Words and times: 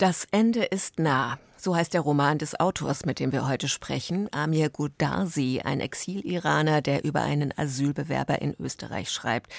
Das 0.00 0.26
Ende 0.30 0.64
ist 0.64 0.98
nah. 0.98 1.38
So 1.58 1.76
heißt 1.76 1.92
der 1.92 2.00
Roman 2.00 2.38
des 2.38 2.58
Autors, 2.58 3.04
mit 3.04 3.18
dem 3.20 3.32
wir 3.32 3.46
heute 3.46 3.68
sprechen, 3.68 4.32
Amir 4.32 4.70
Gudarsi, 4.70 5.60
ein 5.62 5.80
Exil-Iraner, 5.80 6.80
der 6.80 7.04
über 7.04 7.20
einen 7.20 7.52
Asylbewerber 7.54 8.40
in 8.40 8.54
Österreich 8.58 9.10
schreibt. 9.10 9.52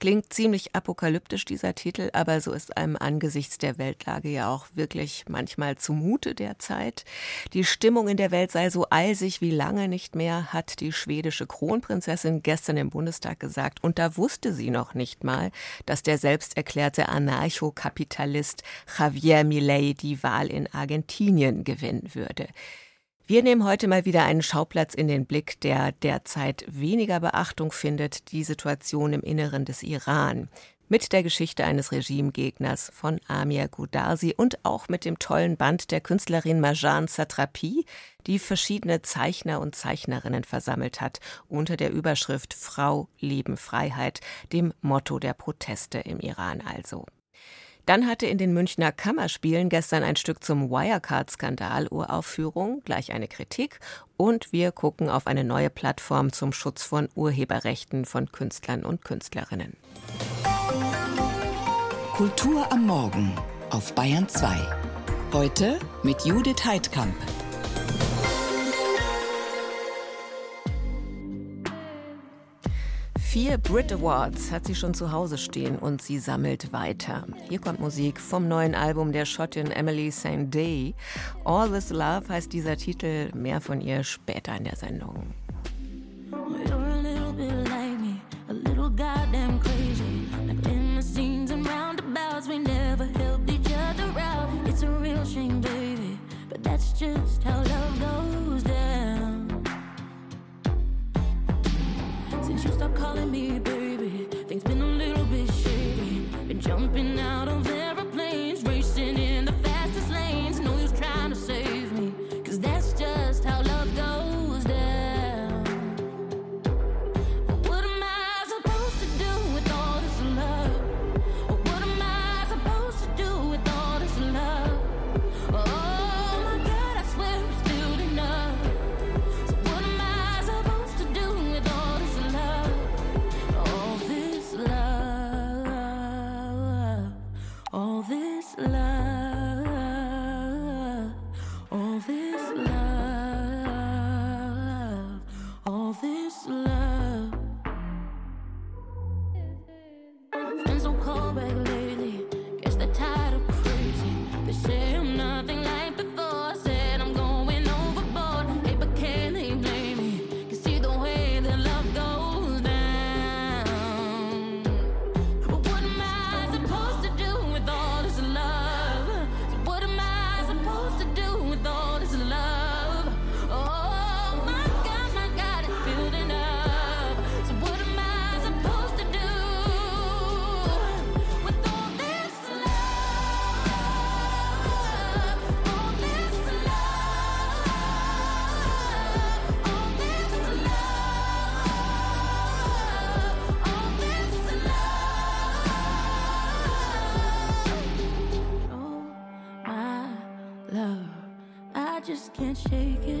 Klingt 0.00 0.32
ziemlich 0.32 0.74
apokalyptisch, 0.74 1.44
dieser 1.44 1.74
Titel, 1.74 2.10
aber 2.12 2.40
so 2.40 2.52
ist 2.52 2.76
einem 2.76 2.96
angesichts 2.96 3.58
der 3.58 3.78
Weltlage 3.78 4.28
ja 4.28 4.52
auch 4.52 4.66
wirklich 4.74 5.24
manchmal 5.28 5.78
zumute 5.78 6.34
derzeit. 6.34 7.04
Die 7.52 7.64
Stimmung 7.64 8.08
in 8.08 8.16
der 8.16 8.30
Welt 8.30 8.50
sei 8.50 8.70
so 8.70 8.86
eisig 8.90 9.40
wie 9.40 9.52
lange 9.52 9.88
nicht 9.88 10.14
mehr, 10.14 10.52
hat 10.52 10.80
die 10.80 10.92
schwedische 10.92 11.46
Kronprinzessin 11.46 12.42
gestern 12.42 12.76
im 12.76 12.90
Bundestag 12.90 13.40
gesagt. 13.40 13.82
Und 13.82 13.98
da 13.98 14.16
wusste 14.16 14.52
sie 14.52 14.70
noch 14.70 14.94
nicht 14.94 15.24
mal, 15.24 15.50
dass 15.86 16.02
der 16.02 16.18
selbsterklärte 16.18 17.08
Anarchokapitalist 17.08 18.62
Javier 18.98 19.44
Milei 19.44 19.94
die 19.98 20.22
Wahl 20.22 20.48
in 20.48 20.70
Argentinien 20.72 21.64
gewinnen 21.64 22.10
würde. 22.14 22.48
Wir 23.26 23.42
nehmen 23.42 23.64
heute 23.64 23.88
mal 23.88 24.04
wieder 24.04 24.24
einen 24.24 24.42
Schauplatz 24.42 24.92
in 24.92 25.08
den 25.08 25.24
Blick, 25.24 25.58
der 25.62 25.92
derzeit 25.92 26.62
weniger 26.68 27.20
Beachtung 27.20 27.72
findet, 27.72 28.32
die 28.32 28.44
Situation 28.44 29.14
im 29.14 29.22
Inneren 29.22 29.64
des 29.64 29.82
Iran. 29.82 30.50
Mit 30.90 31.10
der 31.14 31.22
Geschichte 31.22 31.64
eines 31.64 31.90
Regimegegners 31.90 32.90
von 32.92 33.18
Amir 33.26 33.68
Gudarsi 33.68 34.34
und 34.36 34.62
auch 34.66 34.88
mit 34.88 35.06
dem 35.06 35.18
tollen 35.18 35.56
Band 35.56 35.90
der 35.90 36.02
Künstlerin 36.02 36.60
Marjan 36.60 37.08
Satrapi, 37.08 37.86
die 38.26 38.38
verschiedene 38.38 39.00
Zeichner 39.00 39.58
und 39.62 39.74
Zeichnerinnen 39.74 40.44
versammelt 40.44 41.00
hat, 41.00 41.20
unter 41.48 41.78
der 41.78 41.92
Überschrift 41.92 42.52
Frau, 42.52 43.08
Leben, 43.20 43.56
Freiheit, 43.56 44.20
dem 44.52 44.74
Motto 44.82 45.18
der 45.18 45.32
Proteste 45.32 45.98
im 45.98 46.20
Iran 46.20 46.60
also. 46.60 47.06
Dann 47.86 48.06
hatte 48.06 48.26
in 48.26 48.38
den 48.38 48.54
Münchner 48.54 48.92
Kammerspielen 48.92 49.68
gestern 49.68 50.02
ein 50.02 50.16
Stück 50.16 50.42
zum 50.42 50.70
Wirecard-Skandal 50.70 51.88
Uraufführung, 51.88 52.82
gleich 52.84 53.12
eine 53.12 53.28
Kritik 53.28 53.78
und 54.16 54.52
wir 54.52 54.72
gucken 54.72 55.10
auf 55.10 55.26
eine 55.26 55.44
neue 55.44 55.68
Plattform 55.68 56.32
zum 56.32 56.52
Schutz 56.52 56.82
von 56.82 57.08
Urheberrechten 57.14 58.06
von 58.06 58.32
Künstlern 58.32 58.84
und 58.84 59.04
Künstlerinnen. 59.04 59.76
Kultur 62.14 62.70
am 62.72 62.86
Morgen 62.86 63.32
auf 63.70 63.94
Bayern 63.94 64.28
2. 64.28 64.56
Heute 65.32 65.78
mit 66.02 66.24
Judith 66.24 66.64
Heidkamp. 66.64 67.14
Vier 73.34 73.58
Brit 73.58 73.92
Awards 73.92 74.52
hat 74.52 74.64
sie 74.64 74.76
schon 74.76 74.94
zu 74.94 75.10
Hause 75.10 75.38
stehen 75.38 75.76
und 75.76 76.00
sie 76.00 76.20
sammelt 76.20 76.72
weiter. 76.72 77.26
Hier 77.48 77.58
kommt 77.58 77.80
Musik 77.80 78.20
vom 78.20 78.46
neuen 78.46 78.76
Album 78.76 79.10
der 79.10 79.24
Schottin 79.24 79.72
Emily 79.72 80.12
St. 80.12 80.54
Day. 80.54 80.94
All 81.44 81.68
This 81.68 81.90
Love 81.90 82.28
heißt 82.28 82.52
dieser 82.52 82.76
Titel. 82.76 83.34
Mehr 83.34 83.60
von 83.60 83.80
ihr 83.80 84.04
später 84.04 84.56
in 84.56 84.62
der 84.62 84.76
Sendung. 84.76 85.34
just 96.96 97.42
how 97.42 97.73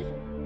Bye. 0.04 0.43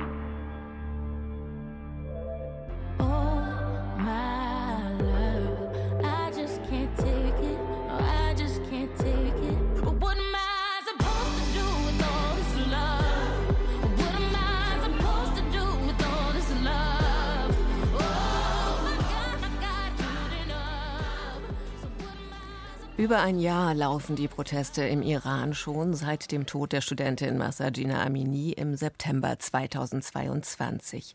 Über 22.99 23.21
ein 23.21 23.39
Jahr 23.39 23.75
laufen 23.75 24.17
die 24.17 24.27
Proteste 24.27 24.83
im 24.83 25.03
Iran 25.03 25.55
schon 25.55 25.95
seit 25.95 26.33
dem 26.33 26.47
Tod 26.47 26.73
der 26.73 26.81
Studentin 26.81 27.39
Masajina 27.39 28.03
Amini 28.05 28.51
im 28.51 28.75
September 28.75 29.39
2022. 29.39 31.15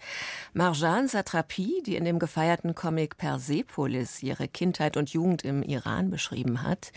Marjan 0.54 1.10
Satrapi, 1.10 1.84
die 1.86 1.98
in 1.98 2.06
dem 2.06 2.20
gefeierten 2.20 2.74
Comic 2.74 3.18
Persepolis 3.18 4.24
ihre 4.24 4.48
Kindheit 4.48 4.96
und 4.96 5.10
Jugend 5.10 5.44
im 5.44 5.62
Iran 5.62 6.10
beschrieben 6.10 6.64
hat, 6.64 6.94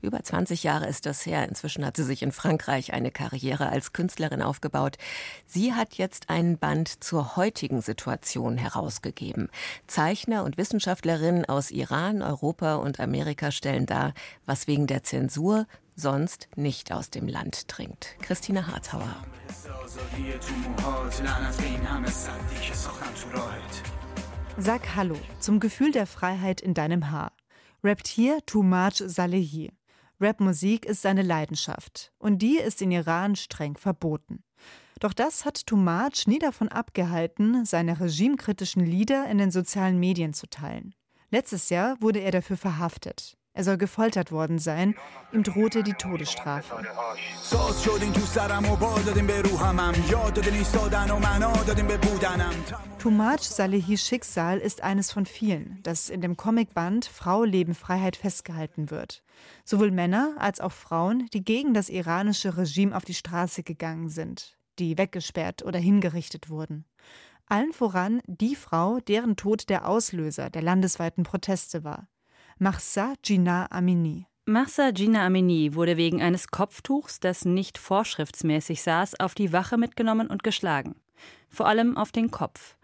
über 0.00 0.22
20 0.22 0.64
Jahre 0.64 0.86
ist 0.86 1.04
das 1.04 1.26
her. 1.26 1.46
Inzwischen 1.46 1.84
hat 1.84 1.98
sie 1.98 2.04
sich 2.04 2.22
in 2.22 2.32
Frankreich 2.32 2.94
eine 2.94 3.10
Karriere 3.10 3.68
als 3.68 3.92
Künstlerin 3.92 4.40
aufgebaut. 4.40 4.96
Sie 5.44 5.74
hat 5.74 5.98
jetzt 5.98 6.30
einen 6.30 6.56
Band 6.56 7.04
zur 7.04 7.36
heutigen 7.36 7.82
Situation 7.82 8.56
herausgegeben. 8.56 9.50
Zeichner 9.86 10.44
und 10.44 10.56
Wissenschaftlerinnen 10.56 11.44
aus 11.44 11.70
Iran, 11.70 12.22
Europa 12.22 12.76
und 12.76 13.00
Amerika 13.00 13.50
stellen 13.50 13.84
dar, 13.84 14.14
was 14.46 14.66
wegen 14.66 14.86
der 14.86 15.02
Zensur 15.02 15.66
sonst 15.96 16.48
nicht 16.56 16.92
aus 16.92 17.10
dem 17.10 17.28
Land 17.28 17.64
dringt. 17.68 18.16
Christine 18.22 18.66
Hartauer. 18.66 19.16
Sag 24.56 24.96
Hallo 24.96 25.16
zum 25.38 25.60
Gefühl 25.60 25.92
der 25.92 26.06
Freiheit 26.06 26.60
in 26.60 26.74
deinem 26.74 27.10
Haar. 27.10 27.32
Rappt 27.82 28.08
hier 28.08 28.44
Tumaj 28.44 29.02
Salehi. 29.06 29.72
Rapmusik 30.20 30.84
ist 30.84 31.00
seine 31.00 31.22
Leidenschaft 31.22 32.12
und 32.18 32.42
die 32.42 32.58
ist 32.58 32.82
in 32.82 32.90
Iran 32.90 33.36
streng 33.36 33.76
verboten. 33.76 34.44
Doch 35.00 35.14
das 35.14 35.46
hat 35.46 35.66
Tumaj 35.66 36.26
nie 36.26 36.38
davon 36.38 36.68
abgehalten, 36.68 37.64
seine 37.64 37.98
regimekritischen 37.98 38.84
Lieder 38.84 39.30
in 39.30 39.38
den 39.38 39.50
sozialen 39.50 39.98
Medien 39.98 40.34
zu 40.34 40.46
teilen. 40.46 40.94
Letztes 41.30 41.70
Jahr 41.70 41.96
wurde 42.00 42.18
er 42.18 42.32
dafür 42.32 42.58
verhaftet. 42.58 43.38
Er 43.52 43.64
soll 43.64 43.78
gefoltert 43.78 44.30
worden 44.30 44.58
sein. 44.60 44.94
Ihm 45.32 45.42
drohte 45.42 45.82
die 45.82 45.94
Todesstrafe. 45.94 46.84
Tumaj 53.00 53.42
Salehis 53.42 54.06
Schicksal 54.06 54.58
ist 54.58 54.82
eines 54.82 55.10
von 55.10 55.26
vielen, 55.26 55.80
das 55.82 56.10
in 56.10 56.20
dem 56.20 56.36
Comicband 56.36 57.06
Frau, 57.06 57.42
Leben, 57.42 57.74
Freiheit 57.74 58.16
festgehalten 58.16 58.90
wird. 58.90 59.24
Sowohl 59.64 59.90
Männer 59.90 60.36
als 60.38 60.60
auch 60.60 60.72
Frauen, 60.72 61.28
die 61.32 61.42
gegen 61.44 61.74
das 61.74 61.88
iranische 61.88 62.56
Regime 62.56 62.96
auf 62.96 63.04
die 63.04 63.14
Straße 63.14 63.64
gegangen 63.64 64.10
sind, 64.10 64.56
die 64.78 64.96
weggesperrt 64.96 65.64
oder 65.64 65.78
hingerichtet 65.78 66.50
wurden. 66.50 66.84
Allen 67.46 67.72
voran 67.72 68.22
die 68.26 68.54
Frau, 68.54 69.00
deren 69.00 69.34
Tod 69.34 69.68
der 69.70 69.88
Auslöser 69.88 70.50
der 70.50 70.62
landesweiten 70.62 71.24
Proteste 71.24 71.82
war. 71.82 72.06
Mahsa 72.62 73.14
Jina 73.24 73.68
Amini. 73.70 74.26
Mahsa 74.44 74.90
Jina 74.90 75.24
Amini 75.24 75.74
wurde 75.74 75.96
wegen 75.96 76.20
eines 76.20 76.48
Kopftuchs, 76.48 77.18
das 77.18 77.46
nicht 77.46 77.78
vorschriftsmäßig 77.78 78.82
saß, 78.82 79.18
auf 79.18 79.34
die 79.34 79.54
Wache 79.54 79.78
mitgenommen 79.78 80.26
und 80.26 80.42
geschlagen. 80.42 80.94
Vor 81.48 81.66
allem 81.66 81.96
auf 81.96 82.12
den 82.12 82.30
Kopf. 82.30 82.76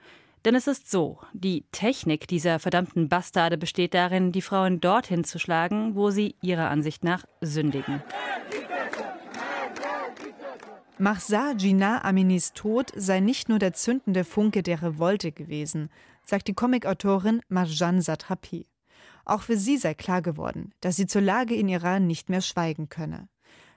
Denn 0.46 0.54
es 0.54 0.66
ist 0.66 0.90
so, 0.90 1.18
die 1.34 1.66
Technik 1.72 2.26
dieser 2.26 2.58
verdammten 2.58 3.10
Bastarde 3.10 3.58
besteht 3.58 3.92
darin, 3.92 4.32
die 4.32 4.40
Frauen 4.40 4.80
dorthin 4.80 5.24
zu 5.24 5.38
schlagen, 5.38 5.94
wo 5.94 6.08
sie 6.08 6.36
ihrer 6.40 6.70
Ansicht 6.70 7.04
nach 7.04 7.26
sündigen. 7.42 8.02
Mahsa 10.96 11.52
Jina 11.52 12.02
Aminis 12.02 12.54
Tod 12.54 12.92
sei 12.96 13.20
nicht 13.20 13.50
nur 13.50 13.58
der 13.58 13.74
zündende 13.74 14.24
Funke 14.24 14.62
der 14.62 14.80
Revolte 14.80 15.32
gewesen, 15.32 15.90
sagt 16.24 16.48
die 16.48 16.54
Comicautorin 16.54 17.42
Marjan 17.50 18.00
Satrapi. 18.00 18.64
Auch 19.26 19.42
für 19.42 19.58
sie 19.58 19.76
sei 19.76 19.92
klar 19.92 20.22
geworden, 20.22 20.72
dass 20.80 20.96
sie 20.96 21.06
zur 21.06 21.20
Lage 21.20 21.56
in 21.56 21.68
Iran 21.68 22.06
nicht 22.06 22.30
mehr 22.30 22.40
schweigen 22.40 22.88
könne. 22.88 23.28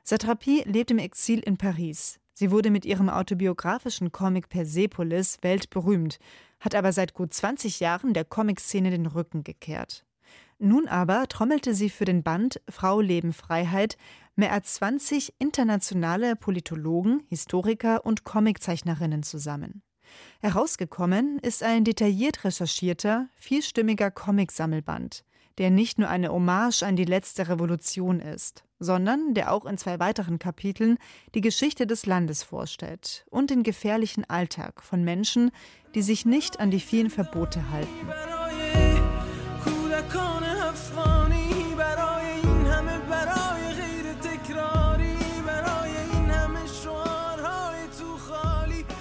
Satrapi 0.04 0.64
lebt 0.66 0.92
im 0.92 1.00
Exil 1.00 1.40
in 1.40 1.58
Paris. 1.58 2.20
Sie 2.34 2.52
wurde 2.52 2.70
mit 2.70 2.86
ihrem 2.86 3.10
autobiografischen 3.10 4.12
Comic 4.12 4.48
Persepolis 4.50 5.40
weltberühmt, 5.42 6.20
hat 6.60 6.76
aber 6.76 6.94
seit 6.94 7.16
gut 7.16 7.34
20 7.34 7.80
Jahren 7.80 8.14
der 8.14 8.26
Comic-Szene 8.26 8.92
den 8.92 9.08
Rücken 9.08 9.44
gekehrt. 9.44 10.06
Nun 10.60 10.88
aber 10.88 11.28
trommelte 11.28 11.74
sie 11.74 11.90
für 11.90 12.06
den 12.06 12.22
Band 12.22 12.62
Frau 12.70 13.02
Leben 13.02 13.34
Freiheit 13.34 13.98
mehr 14.36 14.54
als 14.54 14.76
20 14.76 15.34
internationale 15.40 16.36
Politologen, 16.36 17.24
Historiker 17.28 18.06
und 18.06 18.24
Comiczeichnerinnen 18.24 19.24
zusammen. 19.24 19.82
Herausgekommen 20.42 21.40
ist 21.40 21.64
ein 21.64 21.84
detailliert 21.84 22.44
recherchierter, 22.44 23.30
vielstimmiger 23.36 24.12
Comicsammelband, 24.12 25.24
der 25.60 25.70
nicht 25.70 26.00
nur 26.00 26.10
eine 26.10 26.30
Hommage 26.30 26.84
an 26.84 26.96
die 26.96 27.06
letzte 27.06 27.50
Revolution 27.50 28.22
ist, 28.22 28.64
sondern 28.80 29.34
der 29.34 29.52
auch 29.52 29.66
in 29.66 29.78
zwei 29.78 30.00
weiteren 30.00 30.40
Kapiteln 30.40 30.98
die 31.36 31.42
Geschichte 31.42 31.86
des 31.86 32.06
Landes 32.06 32.44
vorstellt 32.44 33.26
und 33.30 33.50
den 33.50 33.64
gefährlichen 33.64 34.24
Alltag 34.28 34.82
von 34.82 35.04
Menschen, 35.04 35.52
die 35.94 36.02
sich 36.02 36.26
nicht 36.26 36.62
an 36.62 36.72
die 36.72 36.80
vielen 36.80 37.10
Verbote 37.10 37.70
halten. 37.72 37.90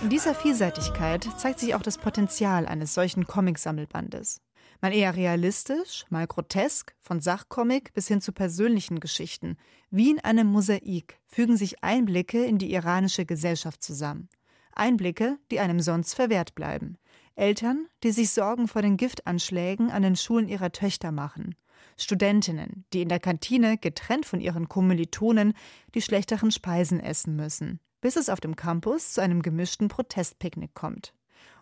In 0.02 0.10
dieser 0.10 0.34
Vielseitigkeit 0.34 1.28
zeigt 1.36 1.60
sich 1.60 1.74
auch 1.76 1.82
das 1.82 1.98
Potenzial 1.98 2.66
eines 2.66 2.94
solchen 2.94 3.26
Comicsammelbandes. 3.26 4.40
Mal 4.80 4.94
eher 4.94 5.16
realistisch, 5.16 6.06
mal 6.08 6.26
grotesk, 6.26 6.94
von 7.00 7.20
Sachcomic 7.20 7.92
bis 7.94 8.06
hin 8.06 8.20
zu 8.20 8.32
persönlichen 8.32 9.00
Geschichten. 9.00 9.56
Wie 9.90 10.10
in 10.10 10.20
einem 10.20 10.46
Mosaik 10.46 11.18
fügen 11.26 11.56
sich 11.56 11.82
Einblicke 11.82 12.44
in 12.44 12.58
die 12.58 12.72
iranische 12.72 13.26
Gesellschaft 13.26 13.82
zusammen. 13.82 14.28
Einblicke, 14.72 15.38
die 15.50 15.58
einem 15.58 15.80
sonst 15.80 16.14
verwehrt 16.14 16.54
bleiben. 16.54 16.96
Eltern, 17.34 17.86
die 18.04 18.12
sich 18.12 18.30
Sorgen 18.30 18.68
vor 18.68 18.82
den 18.82 18.96
Giftanschlägen 18.96 19.90
an 19.90 20.02
den 20.02 20.14
Schulen 20.14 20.48
ihrer 20.48 20.70
Töchter 20.70 21.10
machen. 21.10 21.56
Studentinnen, 21.96 22.84
die 22.92 23.02
in 23.02 23.08
der 23.08 23.18
Kantine 23.18 23.78
getrennt 23.78 24.26
von 24.26 24.40
ihren 24.40 24.68
Kommilitonen 24.68 25.54
die 25.94 26.02
schlechteren 26.02 26.52
Speisen 26.52 27.00
essen 27.00 27.34
müssen, 27.34 27.80
bis 28.00 28.14
es 28.14 28.28
auf 28.28 28.38
dem 28.38 28.54
Campus 28.54 29.14
zu 29.14 29.20
einem 29.20 29.42
gemischten 29.42 29.88
Protestpicknick 29.88 30.74
kommt. 30.74 31.14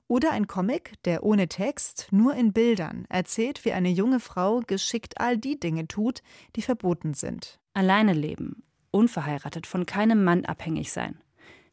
Oder 0.08 0.30
ein 0.30 0.46
Comic, 0.46 0.94
der 1.04 1.24
ohne 1.24 1.48
Text, 1.48 2.08
nur 2.12 2.34
in 2.34 2.52
Bildern 2.52 3.06
erzählt, 3.08 3.64
wie 3.64 3.72
eine 3.72 3.88
junge 3.88 4.20
Frau 4.20 4.60
geschickt 4.66 5.20
all 5.20 5.36
die 5.36 5.58
Dinge 5.58 5.88
tut, 5.88 6.22
die 6.54 6.62
verboten 6.62 7.14
sind. 7.14 7.58
Alleine 7.74 8.12
leben, 8.12 8.62
unverheiratet, 8.92 9.66
von 9.66 9.84
keinem 9.84 10.22
Mann 10.22 10.44
abhängig 10.44 10.92
sein, 10.92 11.20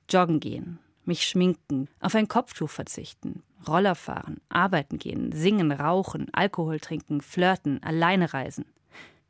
joggen 0.09 0.39
gehen, 0.39 0.79
mich 1.05 1.27
schminken, 1.27 1.89
auf 1.99 2.15
ein 2.15 2.27
Kopftuch 2.27 2.69
verzichten, 2.69 3.43
Roller 3.67 3.95
fahren, 3.95 4.41
arbeiten 4.49 4.97
gehen, 4.97 5.31
singen, 5.31 5.71
rauchen, 5.71 6.27
Alkohol 6.33 6.79
trinken, 6.79 7.21
flirten, 7.21 7.83
alleine 7.83 8.33
reisen, 8.33 8.65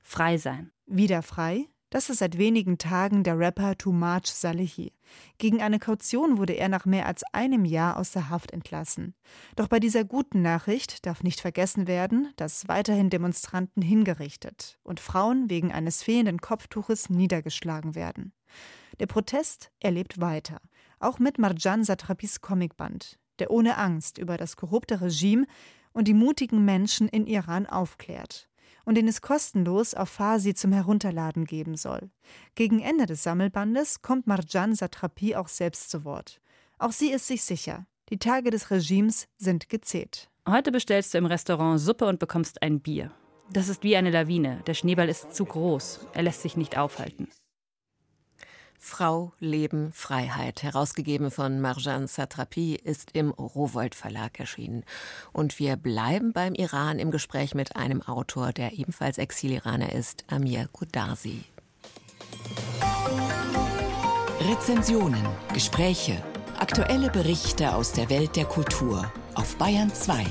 frei 0.02 0.38
sein. 0.38 0.72
Wieder 0.86 1.22
frei? 1.24 1.68
Das 1.94 2.10
ist 2.10 2.18
seit 2.18 2.40
wenigen 2.40 2.80
Tagen 2.80 3.24
der 3.24 3.38
Rapper 3.38 3.78
Tumaj 3.78 4.24
Salehi. 4.26 4.94
Gegen 5.38 5.62
eine 5.62 5.78
Kaution 5.78 6.40
wurde 6.40 6.54
er 6.54 6.68
nach 6.68 6.88
mehr 6.88 7.06
als 7.06 7.22
einem 7.34 7.66
Jahr 7.66 7.98
aus 7.98 8.14
der 8.14 8.32
Haft 8.32 8.50
entlassen. 8.50 9.14
Doch 9.56 9.68
bei 9.68 9.80
dieser 9.80 10.04
guten 10.04 10.42
Nachricht 10.42 11.06
darf 11.06 11.22
nicht 11.22 11.40
vergessen 11.40 11.86
werden, 11.86 12.34
dass 12.36 12.68
weiterhin 12.68 13.12
Demonstranten 13.12 13.84
hingerichtet 13.84 14.80
und 14.82 15.00
Frauen 15.00 15.52
wegen 15.52 15.72
eines 15.72 16.02
fehlenden 16.02 16.42
Kopftuches 16.42 17.12
niedergeschlagen 17.12 17.94
werden. 17.94 18.34
Der 19.00 19.06
Protest 19.06 19.70
erlebt 19.80 20.20
weiter, 20.20 20.62
auch 20.98 21.20
mit 21.20 21.38
Marjan 21.38 21.84
Satrapis 21.84 22.42
Comicband, 22.42 23.20
der 23.38 23.52
ohne 23.52 23.78
Angst 23.78 24.18
über 24.18 24.38
das 24.38 24.56
korrupte 24.56 25.00
Regime 25.00 25.46
und 25.92 26.08
die 26.08 26.16
mutigen 26.16 26.66
Menschen 26.66 27.08
in 27.08 27.28
Iran 27.28 27.68
aufklärt 27.68 28.50
und 28.86 28.96
den 28.96 29.08
es 29.08 29.22
kostenlos 29.22 29.94
auf 29.94 30.10
Farsi 30.10 30.54
zum 30.54 30.72
Herunterladen 30.72 31.46
geben 31.46 31.76
soll. 31.76 32.10
Gegen 32.56 32.80
Ende 32.80 33.06
des 33.06 33.24
Sammelbandes 33.24 34.02
kommt 34.02 34.28
Marjan 34.28 34.76
Satrapi 34.76 35.36
auch 35.36 35.48
selbst 35.48 35.90
zu 35.90 36.04
Wort. 36.04 36.42
Auch 36.78 36.92
sie 36.92 37.12
ist 37.12 37.28
sich 37.28 37.44
sicher, 37.44 37.86
die 38.10 38.20
Tage 38.20 38.50
des 38.50 38.72
Regimes 38.72 39.28
sind 39.38 39.70
gezählt. 39.70 40.30
Heute 40.48 40.72
bestellst 40.72 41.14
du 41.14 41.18
im 41.18 41.26
Restaurant 41.26 41.80
Suppe 41.80 42.06
und 42.06 42.20
bekommst 42.20 42.62
ein 42.62 42.82
Bier. 42.82 43.12
Das 43.52 43.70
ist 43.70 43.84
wie 43.84 43.96
eine 43.96 44.12
Lawine. 44.12 44.62
Der 44.68 44.74
Schneeball 44.74 45.10
ist 45.10 45.34
zu 45.34 45.46
groß. 45.46 46.08
Er 46.14 46.24
lässt 46.24 46.42
sich 46.42 46.58
nicht 46.58 46.78
aufhalten. 46.78 47.28
Frau, 48.86 49.32
Leben, 49.40 49.94
Freiheit, 49.94 50.62
herausgegeben 50.62 51.32
von 51.32 51.62
Marjan 51.62 52.06
Satrapi, 52.06 52.76
ist 52.76 53.12
im 53.14 53.32
Rowold 53.32 53.96
Verlag 53.96 54.38
erschienen. 54.42 54.84
Und 55.32 55.58
wir 55.58 55.78
bleiben 55.78 56.34
beim 56.34 56.54
Iran 56.54 57.00
im 57.00 57.10
Gespräch 57.10 57.56
mit 57.56 57.78
einem 57.78 58.02
Autor, 58.02 58.52
der 58.52 58.74
ebenfalls 58.74 59.20
Exil-Iraner 59.20 59.94
ist, 59.94 60.26
Amir 60.28 60.68
Gudarsi. 60.74 61.46
Rezensionen, 64.42 65.26
Gespräche, 65.54 66.22
aktuelle 66.60 67.10
Berichte 67.10 67.76
aus 67.76 67.94
der 67.94 68.10
Welt 68.10 68.36
der 68.36 68.46
Kultur 68.46 69.10
auf 69.34 69.56
Bayern 69.56 69.94
2. 69.94 70.26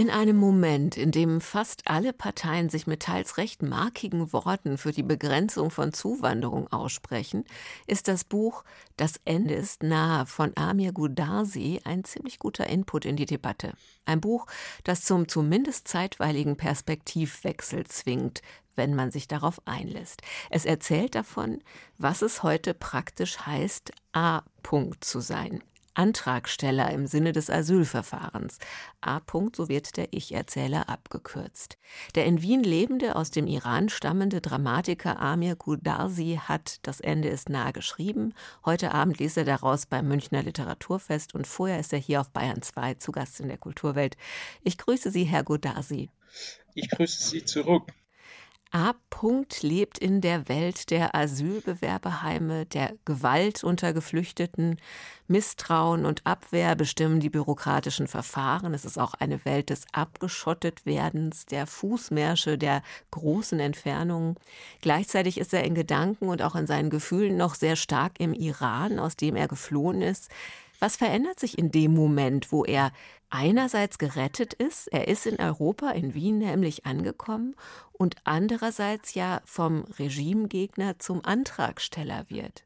In 0.00 0.10
einem 0.10 0.36
Moment, 0.36 0.96
in 0.96 1.10
dem 1.10 1.40
fast 1.40 1.88
alle 1.88 2.12
Parteien 2.12 2.68
sich 2.68 2.86
mit 2.86 3.00
teils 3.00 3.36
recht 3.36 3.62
markigen 3.62 4.32
Worten 4.32 4.78
für 4.78 4.92
die 4.92 5.02
Begrenzung 5.02 5.72
von 5.72 5.92
Zuwanderung 5.92 6.72
aussprechen, 6.72 7.44
ist 7.88 8.06
das 8.06 8.22
Buch 8.22 8.62
Das 8.96 9.14
Ende 9.24 9.54
ist 9.54 9.82
nahe 9.82 10.24
von 10.26 10.52
Amir 10.56 10.92
Gudarsi 10.92 11.80
ein 11.82 12.04
ziemlich 12.04 12.38
guter 12.38 12.68
Input 12.68 13.06
in 13.06 13.16
die 13.16 13.26
Debatte. 13.26 13.72
Ein 14.04 14.20
Buch, 14.20 14.46
das 14.84 15.02
zum 15.02 15.26
zumindest 15.26 15.88
zeitweiligen 15.88 16.56
Perspektivwechsel 16.56 17.84
zwingt, 17.88 18.40
wenn 18.76 18.94
man 18.94 19.10
sich 19.10 19.26
darauf 19.26 19.60
einlässt. 19.64 20.22
Es 20.48 20.64
erzählt 20.64 21.16
davon, 21.16 21.60
was 21.96 22.22
es 22.22 22.44
heute 22.44 22.72
praktisch 22.72 23.40
heißt, 23.40 23.90
A-Punkt 24.12 25.02
zu 25.02 25.18
sein. 25.18 25.60
Antragsteller 25.94 26.90
im 26.90 27.06
Sinne 27.06 27.32
des 27.32 27.50
Asylverfahrens. 27.50 28.58
A. 29.00 29.20
so 29.54 29.68
wird 29.68 29.96
der 29.96 30.12
Ich-Erzähler 30.12 30.88
abgekürzt. 30.88 31.78
Der 32.14 32.26
in 32.26 32.42
Wien 32.42 32.62
lebende, 32.62 33.16
aus 33.16 33.30
dem 33.30 33.46
Iran 33.46 33.88
stammende 33.88 34.40
Dramatiker 34.40 35.18
Amir 35.20 35.56
Gudarsi 35.56 36.40
hat 36.42 36.78
Das 36.82 37.00
Ende 37.00 37.28
ist 37.28 37.48
nah 37.48 37.70
geschrieben. 37.70 38.34
Heute 38.64 38.92
Abend 38.92 39.18
liest 39.18 39.36
er 39.36 39.44
daraus 39.44 39.86
beim 39.86 40.08
Münchner 40.08 40.42
Literaturfest 40.42 41.34
und 41.34 41.46
vorher 41.46 41.80
ist 41.80 41.92
er 41.92 41.98
hier 41.98 42.20
auf 42.20 42.30
Bayern 42.30 42.62
2 42.62 42.94
zu 42.94 43.12
Gast 43.12 43.40
in 43.40 43.48
der 43.48 43.58
Kulturwelt. 43.58 44.16
Ich 44.62 44.78
grüße 44.78 45.10
Sie, 45.10 45.24
Herr 45.24 45.44
Gudarsi. 45.44 46.10
Ich 46.74 46.90
grüße 46.90 47.28
Sie 47.28 47.44
zurück. 47.44 47.92
A. 48.70 48.92
Punkt 49.08 49.62
lebt 49.62 49.98
in 49.98 50.20
der 50.20 50.48
Welt 50.50 50.90
der 50.90 51.14
Asylbewerberheime, 51.14 52.66
der 52.66 52.92
Gewalt 53.06 53.64
unter 53.64 53.94
Geflüchteten, 53.94 54.76
Misstrauen 55.26 56.04
und 56.04 56.26
Abwehr 56.26 56.76
bestimmen 56.76 57.18
die 57.18 57.30
bürokratischen 57.30 58.08
Verfahren. 58.08 58.74
Es 58.74 58.84
ist 58.84 58.98
auch 58.98 59.14
eine 59.14 59.42
Welt 59.46 59.70
des 59.70 59.86
Abgeschottetwerdens, 59.92 61.46
der 61.46 61.66
Fußmärsche, 61.66 62.58
der 62.58 62.82
großen 63.10 63.58
Entfernungen. 63.58 64.36
Gleichzeitig 64.82 65.38
ist 65.38 65.54
er 65.54 65.64
in 65.64 65.74
Gedanken 65.74 66.28
und 66.28 66.42
auch 66.42 66.54
in 66.54 66.66
seinen 66.66 66.90
Gefühlen 66.90 67.38
noch 67.38 67.54
sehr 67.54 67.76
stark 67.76 68.20
im 68.20 68.34
Iran, 68.34 68.98
aus 68.98 69.16
dem 69.16 69.34
er 69.34 69.48
geflohen 69.48 70.02
ist. 70.02 70.28
Was 70.78 70.96
verändert 70.96 71.40
sich 71.40 71.58
in 71.58 71.72
dem 71.72 71.92
Moment, 71.94 72.52
wo 72.52 72.64
er 72.64 72.92
einerseits 73.30 73.98
gerettet 73.98 74.54
ist, 74.54 74.88
er 74.88 75.08
ist 75.08 75.26
in 75.26 75.38
Europa, 75.38 75.90
in 75.90 76.14
Wien 76.14 76.38
nämlich 76.38 76.86
angekommen, 76.86 77.54
und 77.92 78.16
andererseits 78.24 79.14
ja 79.14 79.42
vom 79.44 79.84
Regimegegner 79.98 80.98
zum 80.98 81.24
Antragsteller 81.24 82.26
wird? 82.28 82.64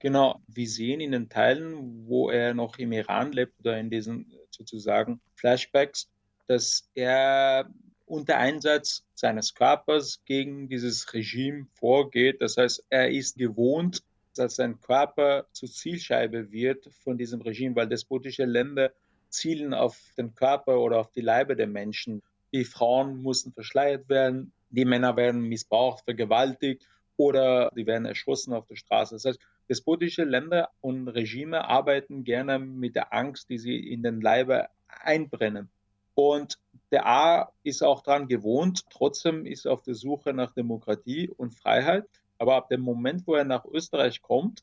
Genau, 0.00 0.40
wir 0.48 0.68
sehen 0.68 1.00
in 1.00 1.12
den 1.12 1.28
Teilen, 1.28 2.06
wo 2.06 2.28
er 2.28 2.52
noch 2.52 2.78
im 2.78 2.92
Iran 2.92 3.32
lebt 3.32 3.58
oder 3.60 3.78
in 3.78 3.88
diesen 3.88 4.32
sozusagen 4.50 5.20
Flashbacks, 5.36 6.10
dass 6.46 6.90
er 6.94 7.70
unter 8.06 8.36
Einsatz 8.36 9.02
seines 9.14 9.54
Körpers 9.54 10.22
gegen 10.26 10.68
dieses 10.68 11.14
Regime 11.14 11.66
vorgeht. 11.72 12.42
Das 12.42 12.56
heißt, 12.56 12.84
er 12.90 13.10
ist 13.10 13.38
gewohnt, 13.38 14.02
dass 14.34 14.56
sein 14.56 14.80
Körper 14.80 15.46
zur 15.52 15.70
Zielscheibe 15.70 16.50
wird 16.52 16.90
von 17.02 17.16
diesem 17.16 17.40
Regime, 17.40 17.74
weil 17.76 17.88
despotische 17.88 18.44
Länder 18.44 18.92
zielen 19.34 19.74
auf 19.74 19.98
den 20.16 20.34
Körper 20.34 20.80
oder 20.80 20.98
auf 20.98 21.10
die 21.10 21.20
Leibe 21.20 21.56
der 21.56 21.66
Menschen. 21.66 22.22
Die 22.52 22.64
Frauen 22.64 23.22
mussten 23.22 23.52
verschleiert 23.52 24.08
werden, 24.08 24.52
die 24.70 24.84
Männer 24.84 25.16
werden 25.16 25.42
missbraucht, 25.42 26.04
vergewaltigt 26.04 26.86
oder 27.16 27.70
die 27.76 27.86
werden 27.86 28.06
erschossen 28.06 28.54
auf 28.54 28.66
der 28.66 28.76
Straße. 28.76 29.14
Das 29.14 29.24
heißt, 29.24 29.40
despotische 29.68 30.24
Länder 30.24 30.70
und 30.80 31.08
Regime 31.08 31.64
arbeiten 31.64 32.24
gerne 32.24 32.58
mit 32.58 32.96
der 32.96 33.12
Angst, 33.12 33.50
die 33.50 33.58
sie 33.58 33.76
in 33.76 34.02
den 34.02 34.20
Leibe 34.20 34.68
einbrennen. 34.88 35.70
Und 36.14 36.58
der 36.92 37.06
A 37.06 37.52
ist 37.64 37.82
auch 37.82 38.02
daran 38.02 38.28
gewohnt, 38.28 38.84
trotzdem 38.90 39.46
ist 39.46 39.66
er 39.66 39.72
auf 39.72 39.82
der 39.82 39.94
Suche 39.94 40.32
nach 40.32 40.52
Demokratie 40.52 41.28
und 41.28 41.54
Freiheit. 41.54 42.04
Aber 42.38 42.56
ab 42.56 42.68
dem 42.68 42.80
Moment, 42.80 43.26
wo 43.26 43.34
er 43.34 43.44
nach 43.44 43.64
Österreich 43.64 44.22
kommt, 44.22 44.62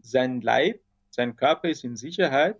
sein 0.00 0.40
Leib, 0.40 0.80
sein 1.10 1.36
Körper 1.36 1.68
ist 1.68 1.84
in 1.84 1.96
Sicherheit, 1.96 2.56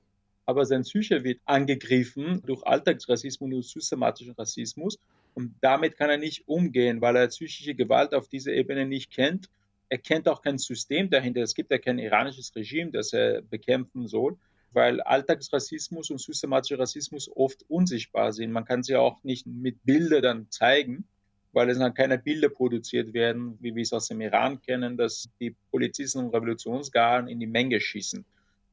aber 0.46 0.64
sein 0.64 0.82
Psyche 0.82 1.24
wird 1.24 1.40
angegriffen 1.44 2.42
durch 2.44 2.62
Alltagsrassismus 2.64 3.52
und 3.52 3.64
systematischen 3.64 4.32
Rassismus. 4.32 4.98
Und 5.34 5.54
damit 5.60 5.96
kann 5.96 6.10
er 6.10 6.18
nicht 6.18 6.46
umgehen, 6.48 7.00
weil 7.00 7.16
er 7.16 7.28
psychische 7.28 7.74
Gewalt 7.74 8.14
auf 8.14 8.28
dieser 8.28 8.52
Ebene 8.52 8.86
nicht 8.86 9.10
kennt. 9.10 9.48
Er 9.88 9.98
kennt 9.98 10.28
auch 10.28 10.42
kein 10.42 10.58
System 10.58 11.10
dahinter. 11.10 11.42
Es 11.42 11.54
gibt 11.54 11.70
ja 11.70 11.78
kein 11.78 11.98
iranisches 11.98 12.54
Regime, 12.56 12.90
das 12.90 13.12
er 13.12 13.42
bekämpfen 13.42 14.08
soll, 14.08 14.36
weil 14.72 15.00
Alltagsrassismus 15.00 16.10
und 16.10 16.20
systematischer 16.20 16.78
Rassismus 16.78 17.30
oft 17.34 17.64
unsichtbar 17.68 18.32
sind. 18.32 18.52
Man 18.52 18.64
kann 18.64 18.82
sie 18.82 18.96
auch 18.96 19.22
nicht 19.24 19.46
mit 19.46 19.84
Bildern 19.84 20.22
dann 20.22 20.50
zeigen 20.50 21.06
weil 21.52 21.68
es 21.70 21.78
dann 21.78 21.94
keine 21.94 22.18
Bilder 22.18 22.48
produziert 22.48 23.12
werden, 23.12 23.58
wie 23.60 23.74
wir 23.74 23.82
es 23.82 23.92
aus 23.92 24.08
dem 24.08 24.20
Iran 24.20 24.60
kennen, 24.60 24.96
dass 24.96 25.28
die 25.38 25.54
Polizisten 25.70 26.18
und 26.18 26.34
Revolutionsgarden 26.34 27.28
in 27.28 27.40
die 27.40 27.46
Menge 27.46 27.80
schießen. 27.80 28.24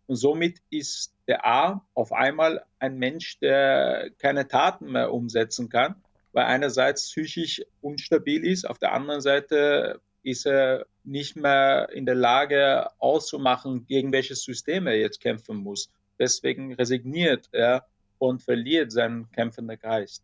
Und 0.10 0.16
somit 0.16 0.58
ist 0.72 1.14
der 1.28 1.46
A 1.46 1.86
auf 1.94 2.14
einmal 2.14 2.66
ein 2.80 2.98
Mensch, 2.98 3.38
der 3.42 4.10
keine 4.18 4.48
Taten 4.48 4.92
mehr 4.92 5.14
umsetzen 5.14 5.70
kann, 5.70 6.02
weil 6.32 6.46
einerseits 6.46 7.04
psychisch 7.12 7.62
unstabil 7.82 8.44
ist, 8.44 8.68
auf 8.68 8.80
der 8.80 8.94
anderen 8.94 9.22
Seite 9.22 10.02
ist 10.24 10.48
er 10.48 10.88
nicht 11.04 11.36
mehr 11.36 11.90
in 11.94 12.08
der 12.08 12.16
Lage 12.16 12.88
auszumachen, 12.98 13.86
gegen 13.86 14.12
welches 14.12 14.42
System 14.42 14.88
er 14.88 14.98
jetzt 14.98 15.22
kämpfen 15.22 15.58
muss. 15.58 15.92
Deswegen 16.18 16.74
resigniert 16.74 17.48
er 17.52 17.86
und 18.18 18.42
verliert 18.42 18.92
seinen 18.92 19.32
kämpfenden 19.32 19.78
Geist. 19.78 20.24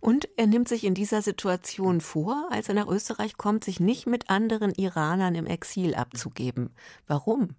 Und 0.00 0.28
er 0.36 0.48
nimmt 0.48 0.68
sich 0.68 0.82
in 0.82 0.94
dieser 0.94 1.22
Situation 1.22 2.00
vor, 2.00 2.48
als 2.50 2.68
er 2.68 2.74
nach 2.74 2.88
Österreich 2.88 3.36
kommt, 3.36 3.62
sich 3.62 3.78
nicht 3.78 4.08
mit 4.08 4.30
anderen 4.30 4.72
Iranern 4.74 5.36
im 5.36 5.46
Exil 5.46 5.94
abzugeben. 5.94 6.74
Warum? 7.06 7.54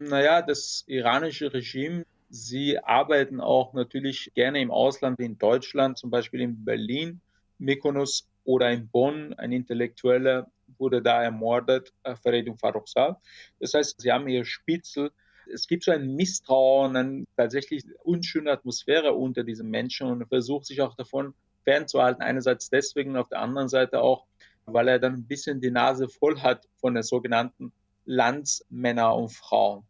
Naja, 0.00 0.42
das 0.42 0.84
iranische 0.86 1.52
Regime, 1.52 2.04
sie 2.30 2.78
arbeiten 2.78 3.40
auch 3.40 3.74
natürlich 3.74 4.32
gerne 4.34 4.60
im 4.60 4.70
Ausland, 4.70 5.20
in 5.20 5.38
Deutschland, 5.38 5.98
zum 5.98 6.10
Beispiel 6.10 6.40
in 6.40 6.64
Berlin, 6.64 7.20
Mykonos 7.58 8.26
oder 8.44 8.70
in 8.70 8.88
Bonn. 8.88 9.34
Ein 9.34 9.52
Intellektueller 9.52 10.50
wurde 10.78 11.02
da 11.02 11.22
ermordet, 11.22 11.92
äh, 12.02 12.16
Verredung 12.16 12.56
Faroxal. 12.56 13.16
Das 13.58 13.74
heißt, 13.74 14.00
sie 14.00 14.10
haben 14.10 14.28
ihr 14.28 14.44
Spitzel 14.44 15.10
es 15.52 15.66
gibt 15.66 15.84
so 15.84 15.90
ein 15.90 16.14
Misstrauen, 16.14 16.96
eine 16.96 17.26
tatsächlich 17.36 17.84
unschöne 18.02 18.52
Atmosphäre 18.52 19.12
unter 19.14 19.44
diesen 19.44 19.68
Menschen 19.68 20.06
und 20.06 20.20
er 20.20 20.26
versucht 20.26 20.66
sich 20.66 20.80
auch 20.80 20.94
davon 20.94 21.34
fernzuhalten. 21.64 22.22
Einerseits 22.22 22.70
deswegen, 22.70 23.16
auf 23.16 23.28
der 23.28 23.40
anderen 23.40 23.68
Seite 23.68 24.00
auch, 24.00 24.26
weil 24.66 24.88
er 24.88 24.98
dann 24.98 25.14
ein 25.14 25.26
bisschen 25.26 25.60
die 25.60 25.70
Nase 25.70 26.08
voll 26.08 26.40
hat 26.40 26.68
von 26.76 26.94
den 26.94 27.02
sogenannten 27.02 27.72
Landsmänner 28.04 29.14
und 29.14 29.30
Frauen. 29.30 29.84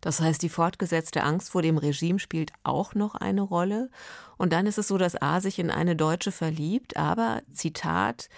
Das 0.00 0.20
heißt, 0.20 0.42
die 0.42 0.48
fortgesetzte 0.48 1.22
Angst 1.22 1.50
vor 1.50 1.62
dem 1.62 1.78
Regime 1.78 2.18
spielt 2.18 2.52
auch 2.62 2.94
noch 2.94 3.14
eine 3.14 3.42
Rolle. 3.42 3.90
Und 4.36 4.52
dann 4.52 4.66
ist 4.66 4.78
es 4.78 4.88
so, 4.88 4.98
dass 4.98 5.20
A 5.20 5.40
sich 5.40 5.58
in 5.58 5.70
eine 5.70 5.96
Deutsche 5.96 6.32
verliebt, 6.32 6.96
aber, 6.96 7.42
Zitat, 7.52 8.28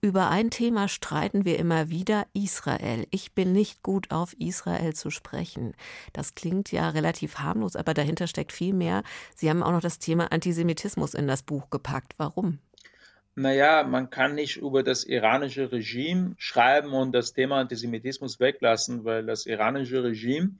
über 0.00 0.30
ein 0.30 0.50
Thema 0.50 0.86
streiten 0.86 1.44
wir 1.44 1.58
immer 1.58 1.88
wieder, 1.88 2.26
Israel. 2.32 3.08
Ich 3.10 3.34
bin 3.34 3.52
nicht 3.52 3.82
gut 3.82 4.12
auf 4.12 4.32
Israel 4.34 4.94
zu 4.94 5.10
sprechen. 5.10 5.74
Das 6.12 6.36
klingt 6.36 6.70
ja 6.70 6.88
relativ 6.90 7.40
harmlos, 7.40 7.74
aber 7.74 7.94
dahinter 7.94 8.28
steckt 8.28 8.52
viel 8.52 8.74
mehr. 8.74 9.02
Sie 9.34 9.50
haben 9.50 9.64
auch 9.64 9.72
noch 9.72 9.80
das 9.80 9.98
Thema 9.98 10.30
Antisemitismus 10.30 11.14
in 11.14 11.26
das 11.26 11.42
Buch 11.42 11.68
gepackt. 11.70 12.14
Warum? 12.16 12.60
Naja, 13.40 13.84
man 13.84 14.10
kann 14.10 14.34
nicht 14.34 14.56
über 14.56 14.82
das 14.82 15.04
iranische 15.04 15.70
Regime 15.70 16.34
schreiben 16.38 16.92
und 16.92 17.12
das 17.12 17.34
Thema 17.34 17.60
Antisemitismus 17.60 18.40
weglassen, 18.40 19.04
weil 19.04 19.26
das 19.26 19.46
iranische 19.46 20.02
Regime 20.02 20.56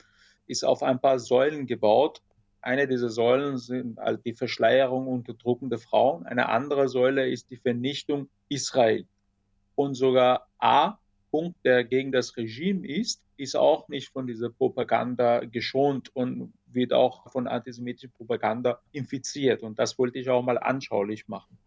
ist 0.46 0.62
auf 0.62 0.84
ein 0.84 1.00
paar 1.00 1.18
Säulen 1.18 1.66
gebaut. 1.66 2.22
Eine 2.60 2.86
dieser 2.86 3.08
Säulen 3.08 3.58
sind 3.58 3.98
die 4.24 4.32
Verschleierung 4.32 5.08
und 5.08 5.28
Unterdrückung 5.28 5.70
der 5.70 5.80
Frauen. 5.80 6.24
Eine 6.24 6.50
andere 6.50 6.88
Säule 6.88 7.28
ist 7.28 7.50
die 7.50 7.56
Vernichtung 7.56 8.28
Israel 8.48 9.08
und 9.74 9.96
sogar 9.96 10.46
A. 10.60 10.98
Punkt, 11.32 11.56
der 11.64 11.82
gegen 11.82 12.12
das 12.12 12.36
Regime 12.36 12.86
ist, 12.86 13.24
ist 13.36 13.56
auch 13.56 13.88
nicht 13.88 14.10
von 14.10 14.28
dieser 14.28 14.50
Propaganda 14.50 15.40
geschont 15.40 16.14
und 16.14 16.52
wird 16.66 16.92
auch 16.92 17.28
von 17.32 17.48
antisemitischer 17.48 18.12
Propaganda 18.16 18.80
infiziert. 18.92 19.64
Und 19.64 19.80
das 19.80 19.98
wollte 19.98 20.20
ich 20.20 20.30
auch 20.30 20.44
mal 20.44 20.58
anschaulich 20.58 21.26
machen. 21.26 21.58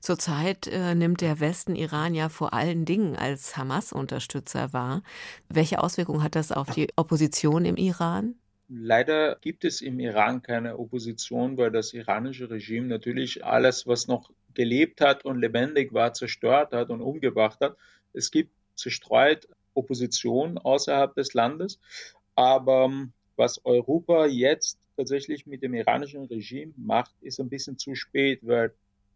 Zurzeit 0.00 0.66
äh, 0.66 0.94
nimmt 0.94 1.20
der 1.20 1.40
Westen 1.40 1.74
Iran 1.76 2.14
ja 2.14 2.28
vor 2.28 2.52
allen 2.52 2.84
Dingen 2.84 3.16
als 3.16 3.56
Hamas-Unterstützer 3.56 4.72
wahr. 4.72 5.02
Welche 5.48 5.82
Auswirkungen 5.82 6.22
hat 6.22 6.34
das 6.34 6.52
auf 6.52 6.70
die 6.70 6.88
Opposition 6.96 7.64
im 7.64 7.76
Iran? 7.76 8.34
Leider 8.68 9.36
gibt 9.40 9.64
es 9.64 9.82
im 9.82 10.00
Iran 10.00 10.42
keine 10.42 10.78
Opposition, 10.78 11.58
weil 11.58 11.70
das 11.70 11.92
iranische 11.92 12.48
Regime 12.48 12.86
natürlich 12.86 13.44
alles, 13.44 13.86
was 13.86 14.06
noch 14.06 14.30
gelebt 14.54 15.00
hat 15.00 15.24
und 15.24 15.40
lebendig 15.40 15.92
war, 15.92 16.14
zerstört 16.14 16.72
hat 16.72 16.90
und 16.90 17.02
umgebracht 17.02 17.60
hat. 17.60 17.76
Es 18.12 18.30
gibt 18.30 18.52
zerstreut 18.74 19.46
Opposition 19.74 20.58
außerhalb 20.58 21.14
des 21.14 21.34
Landes, 21.34 21.80
aber 22.34 22.84
ähm, 22.84 23.12
was 23.36 23.64
Europa 23.64 24.26
jetzt 24.26 24.78
tatsächlich 24.96 25.46
mit 25.46 25.62
dem 25.62 25.74
iranischen 25.74 26.24
Regime 26.24 26.72
macht, 26.76 27.12
ist 27.20 27.40
ein 27.40 27.48
bisschen 27.48 27.78
zu 27.78 27.94
spät, 27.94 28.40
weil 28.42 28.72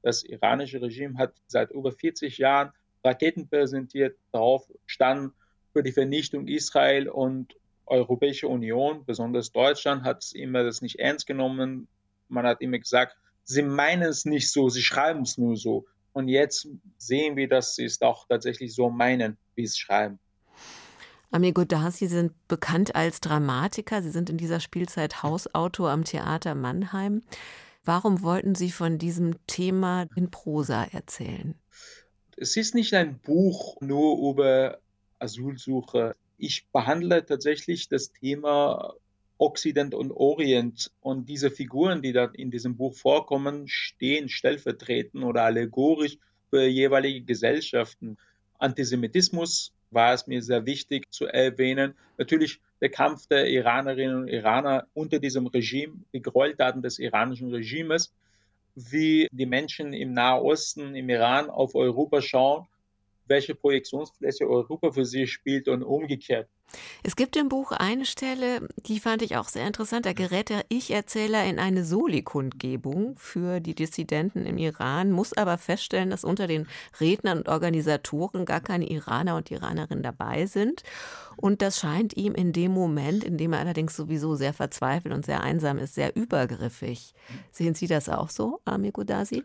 das 0.07 0.23
iranische 0.23 0.81
Regime 0.81 1.19
hat 1.19 1.35
seit 1.49 1.73
über 1.73 1.91
40 1.91 2.39
Jahren 2.39 2.71
Raketen 3.03 3.49
präsentiert, 3.49 4.17
darauf 4.31 4.71
standen 4.87 5.33
für 5.73 5.83
die 5.83 5.91
Vernichtung 5.91 6.47
Israel 6.47 7.09
und 7.09 7.57
Europäische 7.87 8.47
Union, 8.47 9.05
besonders 9.05 9.51
Deutschland, 9.51 10.05
hat 10.05 10.25
immer 10.33 10.63
das 10.63 10.81
nicht 10.81 11.01
ernst 11.01 11.27
genommen. 11.27 11.89
Man 12.29 12.47
hat 12.47 12.61
immer 12.61 12.79
gesagt, 12.79 13.17
sie 13.43 13.63
meinen 13.63 14.03
es 14.03 14.25
nicht 14.25 14.53
so, 14.53 14.69
sie 14.69 14.83
schreiben 14.83 15.23
es 15.23 15.39
nur 15.39 15.57
so. 15.57 15.87
Und 16.13 16.29
jetzt 16.29 16.69
sehen 16.99 17.37
wir, 17.37 17.49
dass 17.49 17.75
sie 17.75 17.85
es 17.85 18.01
auch 18.01 18.29
tatsächlich 18.29 18.77
so 18.77 18.89
meinen, 18.91 19.37
wie 19.57 19.67
sie 19.67 19.73
es 19.73 19.79
schreiben. 19.79 20.21
Amir 21.33 21.53
Godard, 21.53 21.95
Sie 21.95 22.07
sind 22.07 22.33
bekannt 22.47 22.95
als 22.95 23.21
Dramatiker. 23.21 24.03
Sie 24.03 24.11
sind 24.11 24.31
in 24.31 24.39
dieser 24.39 24.61
Spielzeit 24.61 25.25
Hausautor 25.25 25.91
am 25.91 26.05
Theater 26.05 26.55
Mannheim. 26.55 27.23
Warum 27.87 28.23
wollten 28.23 28.57
Sie 28.57 28.73
von 28.73 28.99
diesem 28.99 29.37
Thema 29.47 30.09
in 30.17 30.29
Prosa 30.29 30.83
erzählen? 30.83 31.55
Es 32.37 32.57
ist 32.57 32.75
nicht 32.75 32.93
ein 32.95 33.21
Buch 33.21 33.81
nur 33.81 34.33
über 34.33 34.79
Asylsuche. 35.21 36.17
Ich 36.37 36.67
behandle 36.73 37.25
tatsächlich 37.25 37.89
das 37.89 38.11
Thema 38.11 38.95
Occident 39.39 39.95
und 39.95 40.11
Orient. 40.11 40.91
Und 41.01 41.29
diese 41.29 41.49
Figuren, 41.49 42.03
die 42.03 42.13
da 42.13 42.25
in 42.25 42.51
diesem 42.51 42.77
Buch 42.77 42.97
vorkommen, 42.97 43.69
stehen 43.69 44.29
stellvertretend 44.29 45.23
oder 45.23 45.45
allegorisch 45.45 46.19
für 46.51 46.67
jeweilige 46.67 47.23
Gesellschaften. 47.23 48.17
Antisemitismus 48.59 49.73
war 49.93 50.13
es 50.13 50.27
mir 50.27 50.43
sehr 50.43 50.67
wichtig 50.67 51.13
zu 51.13 51.27
erwähnen. 51.27 51.95
Natürlich 52.19 52.61
der 52.81 52.91
Kampf 52.91 53.27
der 53.27 53.49
Iranerinnen 53.49 54.17
und 54.23 54.29
Iraner 54.29 54.87
unter 54.95 55.19
diesem 55.19 55.47
Regime, 55.47 55.95
die 56.13 56.23
Gräueltaten 56.23 56.83
des 56.83 56.99
iranischen 56.99 57.51
Regimes, 57.51 58.13
wie 58.75 59.29
die 59.33 59.47
Menschen 59.47 59.93
im 59.93 60.13
Nahosten, 60.13 60.95
im 60.95 61.09
Iran 61.09 61.49
auf 61.49 61.75
Europa 61.75 62.21
schauen 62.21 62.67
welche 63.29 63.55
Projektionsfläche 63.55 64.49
Europa 64.49 64.93
für 64.93 65.05
sie 65.05 65.27
spielt 65.27 65.69
und 65.69 65.83
umgekehrt. 65.83 66.49
Es 67.03 67.15
gibt 67.15 67.37
im 67.37 67.49
Buch 67.49 67.71
eine 67.73 68.05
Stelle, 68.05 68.69
die 68.87 68.99
fand 68.99 69.23
ich 69.23 69.37
auch 69.37 69.49
sehr 69.49 69.67
interessant. 69.67 70.05
Da 70.05 70.13
gerät 70.13 70.49
der 70.49 70.65
Ich-Erzähler 70.69 71.45
in 71.45 71.59
eine 71.59 71.85
Soli-Kundgebung 71.85 73.17
für 73.19 73.61
die 73.61 73.75
Dissidenten 73.75 74.45
im 74.47 74.59
Iran, 74.59 75.13
muss 75.13 75.33
aber 75.33 75.59
feststellen, 75.59 76.11
dass 76.11 76.25
unter 76.25 76.47
den 76.47 76.67
Rednern 77.01 77.39
und 77.39 77.49
Organisatoren 77.49 78.45
gar 78.45 78.61
keine 78.61 78.91
Iraner 78.91 79.37
und 79.37 79.51
Iranerinnen 79.51 80.03
dabei 80.03 80.47
sind. 80.47 80.83
Und 81.37 81.63
das 81.63 81.79
scheint 81.79 82.17
ihm 82.17 82.35
in 82.35 82.53
dem 82.53 82.73
Moment, 82.73 83.23
in 83.23 83.39
dem 83.39 83.53
er 83.53 83.61
allerdings 83.61 83.95
sowieso 83.95 84.35
sehr 84.35 84.53
verzweifelt 84.53 85.15
und 85.15 85.25
sehr 85.25 85.43
einsam 85.43 85.79
ist, 85.79 85.95
sehr 85.95 86.17
übergriffig. 86.17 87.15
Sehen 87.53 87.75
Sie 87.75 87.87
das 87.87 88.09
auch 88.09 88.31
so, 88.31 88.61
Amir 88.65 88.93
Godasi? 88.93 89.45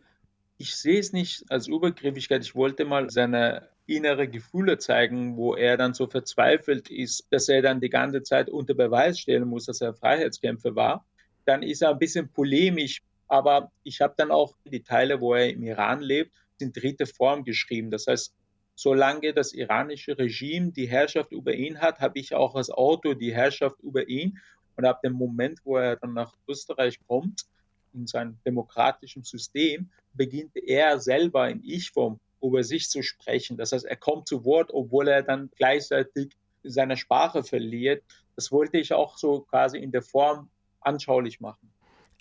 Ich 0.58 0.76
sehe 0.76 1.00
es 1.00 1.12
nicht 1.12 1.44
als 1.50 1.68
Übergriffigkeit. 1.68 2.44
Ich 2.44 2.56
wollte 2.56 2.86
mal 2.86 3.10
seine 3.10 3.68
innere 3.86 4.28
Gefühle 4.28 4.78
zeigen, 4.78 5.38
wo 5.38 5.56
er 5.56 5.78
dann 5.78 5.94
so 5.94 6.08
verzweifelt 6.08 6.90
ist, 6.90 7.28
dass 7.32 7.50
er 7.50 7.62
dann 7.62 7.82
die 7.82 7.90
ganze 7.90 8.24
Zeit 8.24 8.50
unter 8.50 8.74
Beweis 8.74 9.20
stellen 9.20 9.48
muss, 9.48 9.66
dass 9.66 9.82
er 9.82 9.94
Freiheitskämpfer 9.94 10.76
war. 10.76 11.06
Dann 11.46 11.64
ist 11.64 11.82
er 11.82 11.90
ein 11.90 12.00
bisschen 12.00 12.30
polemisch, 12.30 13.02
aber 13.28 13.72
ich 13.84 14.02
habe 14.02 14.14
dann 14.18 14.32
auch 14.32 14.56
die 14.66 14.84
Teile, 14.84 15.20
wo 15.20 15.34
er 15.34 15.50
im 15.50 15.64
Iran 15.64 16.02
lebt, 16.02 16.32
in 16.60 16.72
dritte 16.72 17.06
Form 17.06 17.44
geschrieben. 17.44 17.90
Das 17.90 18.08
heißt, 18.08 18.34
solange 18.76 19.34
das 19.34 19.54
iranische 19.54 20.18
Regime 20.18 20.72
die 20.72 20.88
Herrschaft 20.88 21.32
über 21.32 21.54
ihn 21.54 21.80
hat, 21.80 22.00
habe 22.00 22.20
ich 22.20 22.34
auch 22.34 22.56
als 22.56 22.70
Autor 22.70 23.16
die 23.16 23.34
Herrschaft 23.34 23.80
über 23.82 24.08
ihn. 24.08 24.38
Und 24.76 24.86
ab 24.86 25.02
dem 25.02 25.14
Moment, 25.14 25.60
wo 25.64 25.78
er 25.78 25.98
dann 25.98 26.14
nach 26.14 26.34
Österreich 26.48 27.00
kommt, 27.08 27.46
in 27.94 28.08
seinem 28.08 28.38
demokratischen 28.46 29.24
System, 29.24 29.90
beginnt 30.14 30.56
er 30.56 31.00
selber 31.00 31.50
in 31.50 31.62
Ich-Form 31.64 32.20
über 32.42 32.64
sich 32.64 32.90
zu 32.90 33.02
sprechen. 33.02 33.58
Das 33.58 33.72
heißt, 33.72 33.86
er 33.86 33.96
kommt 33.96 34.28
zu 34.28 34.44
Wort, 34.46 34.72
obwohl 34.74 35.08
er 35.08 35.24
dann 35.24 35.50
gleichzeitig 35.56 36.36
seine 36.64 36.98
Sprache 36.98 37.44
verliert. 37.44 38.04
Das 38.36 38.52
wollte 38.52 38.78
ich 38.78 38.94
auch 38.94 39.18
so 39.18 39.42
quasi 39.42 39.78
in 39.78 39.92
der 39.92 40.02
Form 40.02 40.50
anschaulich 40.80 41.40
machen. 41.40 41.72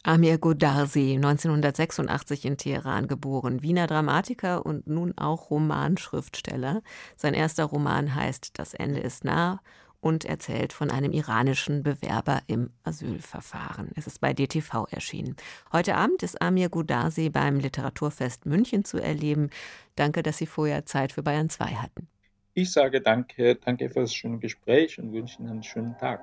Amir 0.03 0.39
Godarsi, 0.39 1.17
1986 1.17 2.47
in 2.47 2.57
Teheran 2.57 3.07
geboren, 3.07 3.61
Wiener 3.61 3.87
Dramatiker 3.87 4.65
und 4.65 4.87
nun 4.87 5.17
auch 5.19 5.51
Romanschriftsteller. 5.51 6.83
Sein 7.17 7.35
erster 7.35 7.65
Roman 7.65 8.15
heißt 8.15 8.59
Das 8.59 8.73
Ende 8.73 9.01
ist 9.01 9.25
nah 9.25 9.61
und 10.01 10.25
erzählt 10.25 10.73
von 10.73 10.91
einem 10.91 11.13
iranischen 11.13 11.83
Bewerber 11.83 12.43
im 12.47 12.71
Asylverfahren. 12.85 13.91
Es 13.97 14.07
ist 14.07 14.21
bei 14.21 14.33
DTV 14.33 14.87
erschienen. 14.91 15.37
Heute 15.73 15.95
Abend 15.95 16.23
ist 16.23 16.41
Amir 16.41 16.69
Gudasi 16.69 17.31
beim 17.31 17.59
Literaturfest 17.59 18.47
München 18.47 18.85
zu 18.85 18.99
erleben. 18.99 19.51
Danke, 19.97 20.23
dass 20.23 20.39
Sie 20.39 20.47
vorher 20.47 20.87
Zeit 20.87 21.13
für 21.13 21.23
Bayern 21.23 21.51
2 21.51 21.67
hatten. 21.77 22.09
Ich 22.55 22.73
sage 22.73 23.01
danke, 23.01 23.55
danke 23.57 23.89
für 23.89 24.01
das 24.01 24.15
schöne 24.15 24.39
Gespräch 24.39 24.99
und 24.99 25.13
wünsche 25.13 25.39
Ihnen 25.39 25.51
einen 25.51 25.63
schönen 25.63 25.97
Tag. 25.99 26.21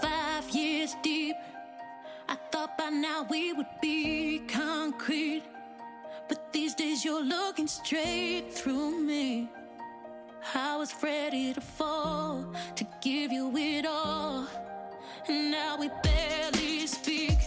Five 0.00 0.54
years 0.54 0.96
deep, 1.04 1.36
I 2.28 2.36
thought 2.50 2.76
by 2.76 2.90
now 2.90 3.26
we 3.28 3.52
would 3.54 3.66
be 3.80 4.40
concrete. 4.48 5.42
But 6.28 6.52
these 6.52 6.74
days 6.74 7.04
you're 7.04 7.22
looking 7.22 7.68
straight 7.68 8.52
through 8.52 9.00
me. 9.04 9.48
I 10.54 10.76
was 10.76 10.94
ready 11.02 11.52
to 11.52 11.60
fall, 11.60 12.44
to 12.76 12.86
give 13.00 13.32
you 13.32 13.52
it 13.56 13.84
all. 13.84 14.46
And 15.28 15.50
now 15.50 15.76
we 15.76 15.90
barely 16.02 16.86
speak. 16.86 17.38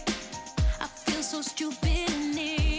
I 0.80 0.86
feel 0.86 1.22
so 1.22 1.40
stupid 1.40 2.10
and 2.10 2.38
incomplete. 2.38 2.69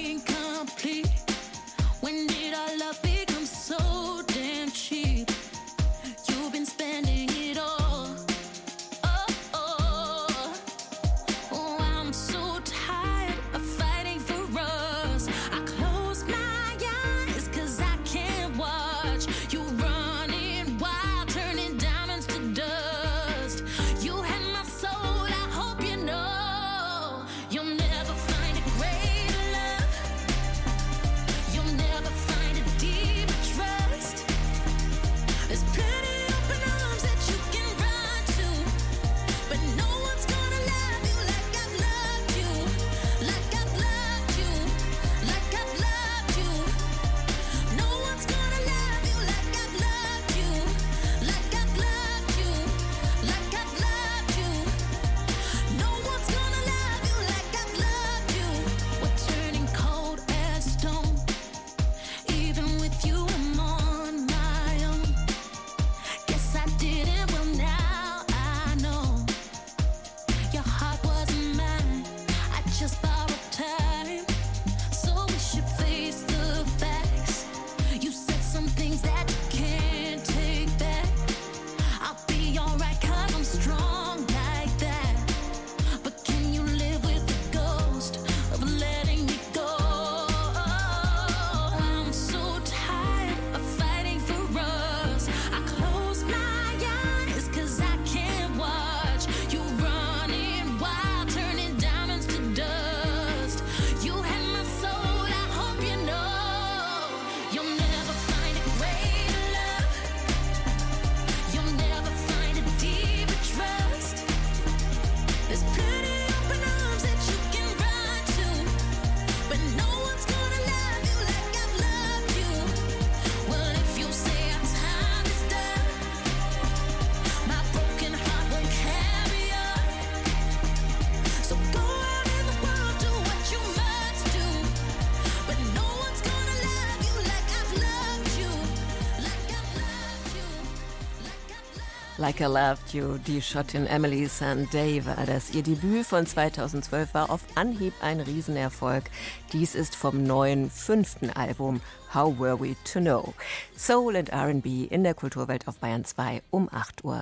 Like 142.32 142.39
I 142.39 142.46
Loved 142.46 142.94
You, 142.94 143.17
die 143.17 143.41
Schottin 143.41 143.86
Emily 143.88 144.26
war 144.26 145.26
das. 145.26 145.54
Ihr 145.54 145.63
Debüt 145.63 146.06
von 146.06 146.26
2012 146.26 147.13
war 147.13 147.30
auf 147.30 147.41
Anhieb 147.56 147.94
ein 148.02 148.22
Riesenerfolg. 148.22 149.04
Dies 149.52 149.76
ist 149.76 149.98
vom 149.98 150.24
neuen 150.24 150.72
fünften 150.72 151.30
Album 151.30 151.82
How 152.13 152.39
Were 152.39 152.58
We 152.58 152.78
to 152.86 153.02
Know? 153.02 153.34
Soul 153.76 154.15
and 154.15 154.30
R&B 154.30 154.86
in 154.86 155.04
der 155.04 155.13
Kulturwelt 155.13 155.67
auf 155.67 155.80
Bayern 155.80 156.06
2 156.06 156.41
um 156.52 156.70
8.49 156.70 157.04
Uhr. 157.04 157.22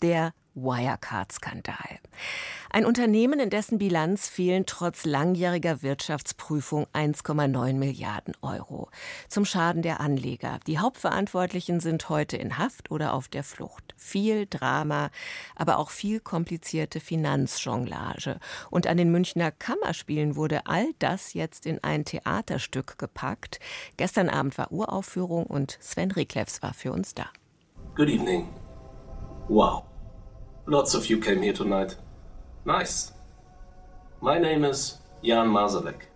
Der 0.00 0.32
Wirecard-Skandal. 0.54 1.98
Ein 2.70 2.86
Unternehmen, 2.86 3.38
in 3.40 3.50
dessen 3.50 3.78
Bilanz 3.78 4.28
fehlen 4.28 4.66
trotz 4.66 5.04
langjähriger 5.04 5.82
Wirtschaftsprüfung 5.82 6.86
1,9 6.92 7.74
Milliarden 7.74 8.34
Euro. 8.42 8.88
Zum 9.28 9.44
Schaden 9.44 9.82
der 9.82 10.00
Anleger. 10.00 10.58
Die 10.66 10.78
Hauptverantwortlichen 10.78 11.80
sind 11.80 12.08
heute 12.08 12.36
in 12.36 12.58
Haft 12.58 12.90
oder 12.90 13.14
auf 13.14 13.28
der 13.28 13.44
Flucht. 13.44 13.94
Viel 13.96 14.46
Drama, 14.46 15.10
aber 15.54 15.78
auch 15.78 15.90
viel 15.90 16.20
komplizierte 16.20 17.00
Finanzjonglage. 17.00 18.38
Und 18.70 18.86
an 18.86 18.96
den 18.96 19.10
Münchner 19.10 19.52
Kammerspielen 19.52 20.36
wurde 20.36 20.66
all 20.66 20.86
das 20.98 21.34
jetzt 21.34 21.66
in 21.66 21.82
ein 21.84 22.04
Theaterstück 22.04 22.98
gepackt. 22.98 23.60
Gestern 23.96 24.28
Abend 24.28 24.58
war 24.58 24.72
Uraufführung 24.72 25.46
und 25.46 25.78
Sven 25.80 26.10
Riklefs 26.10 26.62
war 26.62 26.74
für 26.74 26.92
uns 26.92 27.14
da. 27.14 27.26
Good 27.94 28.08
evening. 28.08 28.48
Wow. 29.48 29.84
Lots 30.66 30.94
of 30.94 31.04
you 31.10 31.20
came 31.20 31.42
here 31.42 31.52
tonight. 31.52 31.94
Nice. 32.64 33.12
My 34.22 34.38
name 34.38 34.64
is 34.64 34.98
Jan 35.20 35.48
Masalek. 35.48 36.08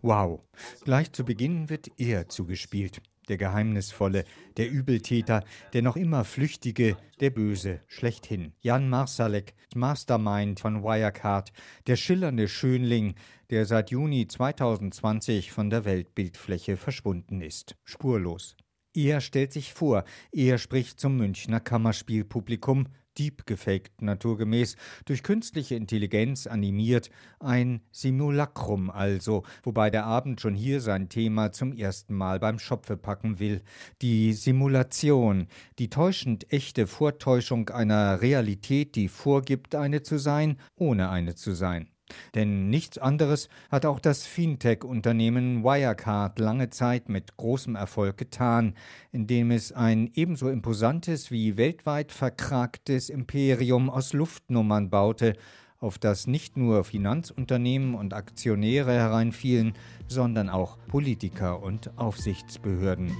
Wow. 0.00 0.40
Gleich 0.84 1.12
zu 1.12 1.24
Beginn 1.24 1.68
wird 1.68 1.90
er 1.98 2.26
zugespielt. 2.26 3.02
Der 3.28 3.36
Geheimnisvolle, 3.36 4.24
der 4.56 4.70
Übeltäter, 4.70 5.44
der 5.74 5.82
noch 5.82 5.96
immer 5.96 6.24
Flüchtige, 6.24 6.96
der 7.20 7.28
Böse, 7.28 7.80
schlechthin. 7.86 8.54
Jan 8.62 8.88
Marsalek, 8.88 9.52
Mastermind 9.74 10.58
von 10.58 10.82
Wirecard, 10.82 11.52
der 11.86 11.96
schillernde 11.96 12.48
Schönling, 12.48 13.14
der 13.50 13.66
seit 13.66 13.90
Juni 13.90 14.26
2020 14.26 15.52
von 15.52 15.68
der 15.68 15.84
Weltbildfläche 15.84 16.78
verschwunden 16.78 17.42
ist. 17.42 17.76
Spurlos. 17.84 18.56
Er 18.94 19.20
stellt 19.20 19.52
sich 19.52 19.72
vor, 19.72 20.04
er 20.32 20.58
spricht 20.58 20.98
zum 20.98 21.16
Münchner 21.16 21.60
Kammerspielpublikum, 21.60 22.88
Deep 23.18 23.46
gefaked 23.46 24.02
naturgemäß, 24.02 24.76
durch 25.04 25.22
künstliche 25.22 25.74
Intelligenz 25.74 26.46
animiert, 26.46 27.10
ein 27.40 27.82
Simulacrum 27.90 28.90
also, 28.90 29.42
wobei 29.62 29.90
der 29.90 30.04
Abend 30.04 30.40
schon 30.40 30.54
hier 30.54 30.80
sein 30.80 31.08
Thema 31.08 31.52
zum 31.52 31.72
ersten 31.72 32.14
Mal 32.14 32.38
beim 32.38 32.58
Schopfe 32.58 32.96
packen 32.96 33.38
will. 33.38 33.62
Die 34.00 34.32
Simulation, 34.32 35.48
die 35.78 35.90
täuschend 35.90 36.52
echte 36.52 36.86
Vortäuschung 36.86 37.68
einer 37.70 38.20
Realität, 38.22 38.94
die 38.94 39.08
vorgibt, 39.08 39.74
eine 39.74 40.02
zu 40.02 40.18
sein, 40.18 40.58
ohne 40.76 41.10
eine 41.10 41.34
zu 41.34 41.52
sein. 41.52 41.88
Denn 42.34 42.70
nichts 42.70 42.98
anderes 42.98 43.48
hat 43.70 43.86
auch 43.86 44.00
das 44.00 44.26
Fintech-Unternehmen 44.26 45.64
Wirecard 45.64 46.38
lange 46.38 46.70
Zeit 46.70 47.08
mit 47.08 47.36
großem 47.36 47.76
Erfolg 47.76 48.16
getan, 48.16 48.74
indem 49.12 49.50
es 49.50 49.72
ein 49.72 50.10
ebenso 50.14 50.48
imposantes 50.48 51.30
wie 51.30 51.56
weltweit 51.56 52.12
verkragtes 52.12 53.10
Imperium 53.10 53.90
aus 53.90 54.12
Luftnummern 54.12 54.90
baute, 54.90 55.34
auf 55.82 55.98
das 55.98 56.26
nicht 56.26 56.56
nur 56.56 56.84
Finanzunternehmen 56.84 57.94
und 57.94 58.14
Aktionäre 58.14 58.92
hereinfielen, 58.92 59.74
sondern 60.06 60.48
auch 60.48 60.78
Politiker 60.86 61.62
und 61.62 61.90
Aufsichtsbehörden. 61.98 63.16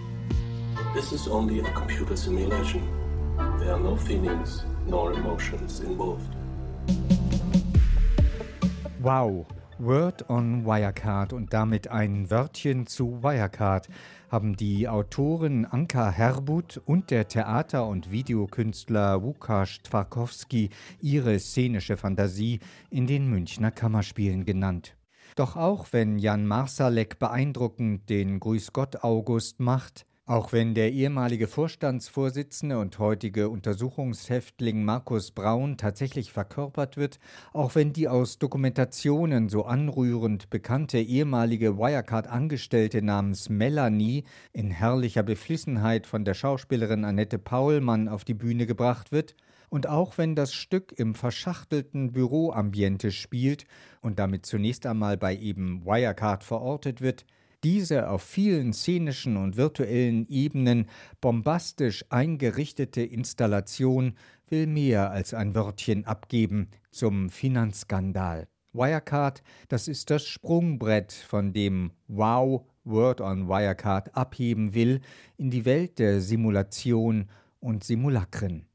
This 0.94 1.12
is 1.12 1.28
only 1.28 1.61
a 1.61 1.70
computer 1.72 2.16
simulation. 2.16 2.83
There 3.59 3.72
are 3.72 3.81
no 3.81 3.96
feelings 3.96 4.64
nor 4.87 5.12
emotions 5.12 5.81
involved. 5.81 6.37
Wow, 9.05 9.45
Word 9.81 10.31
on 10.31 10.65
Wirecard 10.65 11.33
und 11.33 11.53
damit 11.53 11.88
ein 11.88 12.31
Wörtchen 12.31 12.87
zu 12.87 13.21
Wirecard 13.21 13.88
haben 14.31 14.55
die 14.57 14.88
Autorin 14.88 15.65
Anka 15.65 16.09
Herbut 16.09 16.81
und 16.85 17.11
der 17.11 17.27
Theater- 17.27 17.88
und 17.88 18.12
Videokünstler 18.12 19.21
Łukasz 19.21 19.83
Twarkowski 19.83 20.71
ihre 21.01 21.37
szenische 21.41 21.97
Fantasie 21.97 22.61
in 22.91 23.09
den 23.09 23.29
Münchner 23.29 23.73
Kammerspielen 23.73 24.45
genannt. 24.45 24.97
Doch 25.35 25.57
auch 25.57 25.88
wenn 25.91 26.21
Jan 26.21 26.47
Marsalek 26.47 27.19
beeindruckend 27.19 28.09
den 28.09 28.38
Grüß 28.38 28.73
Gott 28.73 29.03
August 29.03 29.59
macht, 29.59 30.07
auch 30.25 30.53
wenn 30.53 30.75
der 30.75 30.93
ehemalige 30.93 31.49
Vorstandsvorsitzende 31.49 32.79
und 32.79 32.99
heutige 33.01 33.49
Untersuchungshäftling 33.49 34.85
Markus 34.85 35.33
Braun 35.33 35.77
tatsächlich 35.77 36.33
verkörpert 36.33 36.97
wird, 36.97 37.19
auch 37.53 37.75
wenn 37.75 37.93
die 37.93 38.09
aus 38.09 38.39
Dokumentationen 38.39 39.49
so 39.49 39.65
anrührend 39.65 40.49
bekannte 40.49 40.99
ehemalige 40.99 41.77
Wirecard-Angestellte 41.77 43.03
namens 43.03 43.49
Melanie 43.49 44.23
in 44.53 44.71
herrlicher 44.71 45.25
Beflissenheit 45.25 46.07
von 46.07 46.25
der 46.25 46.35
Schauspielerin 46.35 47.05
Annette 47.05 47.39
Paulmann 47.39 48.09
auf 48.09 48.25
die 48.25 48.35
Bühne 48.35 48.67
gebracht 48.67 49.11
wird, 49.11 49.35
und 49.71 49.89
auch 49.89 50.19
wenn 50.19 50.37
das 50.37 50.53
Stück 50.53 50.93
im 50.99 51.15
verschachtelten 51.15 52.13
Büroambiente 52.13 53.11
spielt 53.11 53.65
und 54.03 54.19
damit 54.19 54.45
zunächst 54.45 54.85
einmal 54.85 55.17
bei 55.17 55.35
eben 55.35 55.87
Wirecard 55.87 56.45
verortet 56.45 57.01
wird, 57.01 57.25
diese 57.64 58.09
auf 58.09 58.22
vielen 58.22 58.72
szenischen 58.72 59.37
und 59.37 59.57
virtuellen 59.57 60.27
Ebenen 60.29 60.87
bombastisch 61.20 62.05
eingerichtete 62.11 63.03
Installation 63.03 64.14
will 64.48 64.66
mehr 64.66 65.11
als 65.11 65.35
ein 65.35 65.55
Wörtchen 65.55 66.05
abgeben 66.05 66.68
zum 66.90 67.31
Finanzskandal. 67.31 68.48
Wirecard, 68.72 69.42
das 69.68 69.87
ist 69.87 70.11
das 70.11 70.27
Sprungbrett, 70.27 71.12
von 71.12 71.53
dem 71.53 71.92
Wow 72.09 72.62
Word 72.85 73.20
on 73.20 73.48
Wirecard 73.48 74.14
abheben 74.16 74.75
will 74.75 75.01
in 75.37 75.51
die 75.51 75.64
Welt 75.64 75.98
der 75.98 76.20
Simulation 76.20 77.29
und 77.61 77.85
Simulakren. 77.85 78.66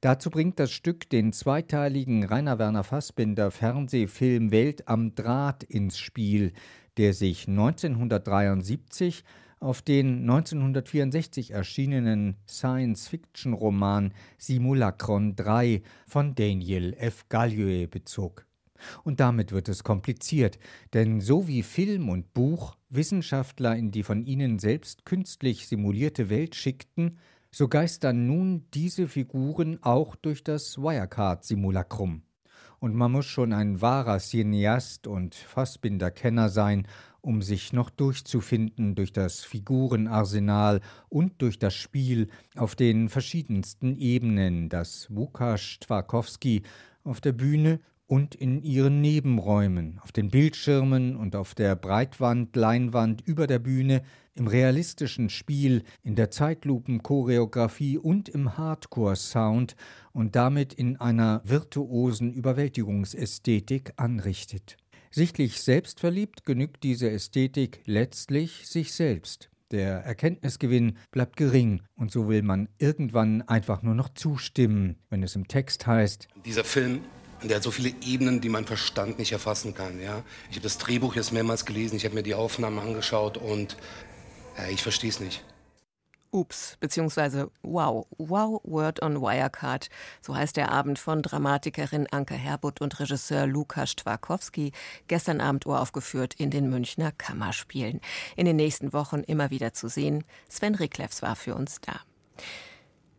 Dazu 0.00 0.30
bringt 0.30 0.58
das 0.58 0.70
Stück 0.70 1.08
den 1.08 1.32
zweiteiligen 1.32 2.24
Rainer 2.24 2.58
Werner 2.58 2.84
Fassbinder 2.84 3.50
Fernsehfilm 3.50 4.50
Welt 4.50 4.86
am 4.88 5.14
Draht 5.14 5.64
ins 5.64 5.98
Spiel, 5.98 6.52
der 6.96 7.14
sich 7.14 7.48
1973 7.48 9.24
auf 9.60 9.80
den 9.80 10.20
1964 10.20 11.52
erschienenen 11.52 12.36
Science-Fiction-Roman 12.46 14.12
Simulacron 14.36 15.36
3 15.36 15.82
von 16.06 16.34
Daniel 16.34 16.94
F. 16.98 17.28
Gallieu 17.28 17.86
bezog. 17.86 18.46
Und 19.02 19.20
damit 19.20 19.52
wird 19.52 19.68
es 19.68 19.82
kompliziert, 19.82 20.58
denn 20.92 21.20
so 21.20 21.48
wie 21.48 21.62
Film 21.62 22.10
und 22.10 22.34
Buch 22.34 22.76
Wissenschaftler 22.90 23.74
in 23.76 23.90
die 23.90 24.02
von 24.02 24.26
ihnen 24.26 24.58
selbst 24.58 25.06
künstlich 25.06 25.66
simulierte 25.66 26.28
Welt 26.28 26.54
schickten, 26.54 27.18
so 27.50 27.68
geistern 27.68 28.26
nun 28.26 28.66
diese 28.74 29.08
Figuren 29.08 29.78
auch 29.82 30.16
durch 30.16 30.44
das 30.44 30.76
Wirecard-Simulacrum 30.76 32.22
und 32.84 32.94
man 32.94 33.12
muss 33.12 33.24
schon 33.24 33.54
ein 33.54 33.80
wahrer 33.80 34.18
Cineast 34.18 35.06
und 35.06 35.34
Fassbinder-Kenner 35.34 36.50
sein, 36.50 36.86
um 37.22 37.40
sich 37.40 37.72
noch 37.72 37.88
durchzufinden 37.88 38.94
durch 38.94 39.10
das 39.10 39.42
Figurenarsenal 39.42 40.82
und 41.08 41.40
durch 41.40 41.58
das 41.58 41.72
Spiel 41.72 42.28
auf 42.56 42.74
den 42.74 43.08
verschiedensten 43.08 43.96
Ebenen, 43.96 44.68
das 44.68 45.08
Łukasz 45.08 45.80
Twarkowski 45.80 46.62
auf 47.04 47.22
der 47.22 47.32
Bühne 47.32 47.80
und 48.06 48.34
in 48.34 48.62
ihren 48.62 49.00
Nebenräumen, 49.00 49.98
auf 50.02 50.12
den 50.12 50.30
Bildschirmen 50.30 51.16
und 51.16 51.36
auf 51.36 51.54
der 51.54 51.74
Breitwandleinwand 51.76 53.22
über 53.26 53.46
der 53.46 53.58
Bühne, 53.58 54.02
im 54.34 54.46
realistischen 54.48 55.30
Spiel, 55.30 55.84
in 56.02 56.16
der 56.16 56.30
Zeitlupenchoreografie 56.30 57.98
und 57.98 58.28
im 58.28 58.58
Hardcore-Sound 58.58 59.76
und 60.12 60.34
damit 60.34 60.74
in 60.74 60.96
einer 60.96 61.40
virtuosen 61.44 62.32
Überwältigungsästhetik 62.32 63.92
anrichtet. 63.96 64.76
Sichtlich 65.10 65.60
selbstverliebt 65.60 66.44
genügt 66.44 66.82
diese 66.82 67.08
Ästhetik 67.08 67.80
letztlich 67.86 68.66
sich 68.66 68.92
selbst. 68.92 69.48
Der 69.70 70.04
Erkenntnisgewinn 70.04 70.98
bleibt 71.10 71.36
gering 71.36 71.82
und 71.94 72.10
so 72.10 72.28
will 72.28 72.42
man 72.42 72.68
irgendwann 72.78 73.42
einfach 73.42 73.82
nur 73.82 73.94
noch 73.94 74.08
zustimmen, 74.10 74.96
wenn 75.10 75.22
es 75.22 75.36
im 75.36 75.48
Text 75.48 75.86
heißt: 75.86 76.28
Dieser 76.44 76.64
Film 76.64 77.00
der 77.48 77.56
hat 77.56 77.64
so 77.64 77.70
viele 77.70 77.94
Ebenen, 78.02 78.40
die 78.40 78.48
mein 78.48 78.66
Verstand 78.66 79.18
nicht 79.18 79.32
erfassen 79.32 79.74
kann. 79.74 80.00
Ja? 80.00 80.22
Ich 80.50 80.56
habe 80.56 80.62
das 80.62 80.78
Drehbuch 80.78 81.14
jetzt 81.14 81.32
mehrmals 81.32 81.64
gelesen, 81.64 81.96
ich 81.96 82.04
habe 82.04 82.14
mir 82.14 82.22
die 82.22 82.34
Aufnahmen 82.34 82.78
angeschaut 82.78 83.36
und 83.36 83.76
äh, 84.58 84.72
ich 84.72 84.82
verstehe 84.82 85.10
es 85.10 85.20
nicht. 85.20 85.44
Ups, 86.34 86.76
beziehungsweise 86.80 87.50
Wow, 87.62 88.06
Wow 88.18 88.60
Word 88.64 89.00
on 89.02 89.20
Wirecard. 89.20 89.88
So 90.20 90.34
heißt 90.34 90.56
der 90.56 90.72
Abend 90.72 90.98
von 90.98 91.22
Dramatikerin 91.22 92.08
Anke 92.10 92.34
Herbut 92.34 92.80
und 92.80 92.98
Regisseur 92.98 93.46
Lukas 93.46 93.94
Twakowski. 93.94 94.72
Gestern 95.06 95.40
Abend 95.40 95.64
uraufgeführt 95.64 96.34
in 96.34 96.50
den 96.50 96.68
Münchner 96.68 97.12
Kammerspielen. 97.12 98.00
In 98.34 98.46
den 98.46 98.56
nächsten 98.56 98.92
Wochen 98.92 99.20
immer 99.20 99.50
wieder 99.50 99.74
zu 99.74 99.88
sehen. 99.88 100.24
Sven 100.48 100.74
Riklefs 100.74 101.22
war 101.22 101.36
für 101.36 101.54
uns 101.54 101.80
da. 101.80 102.00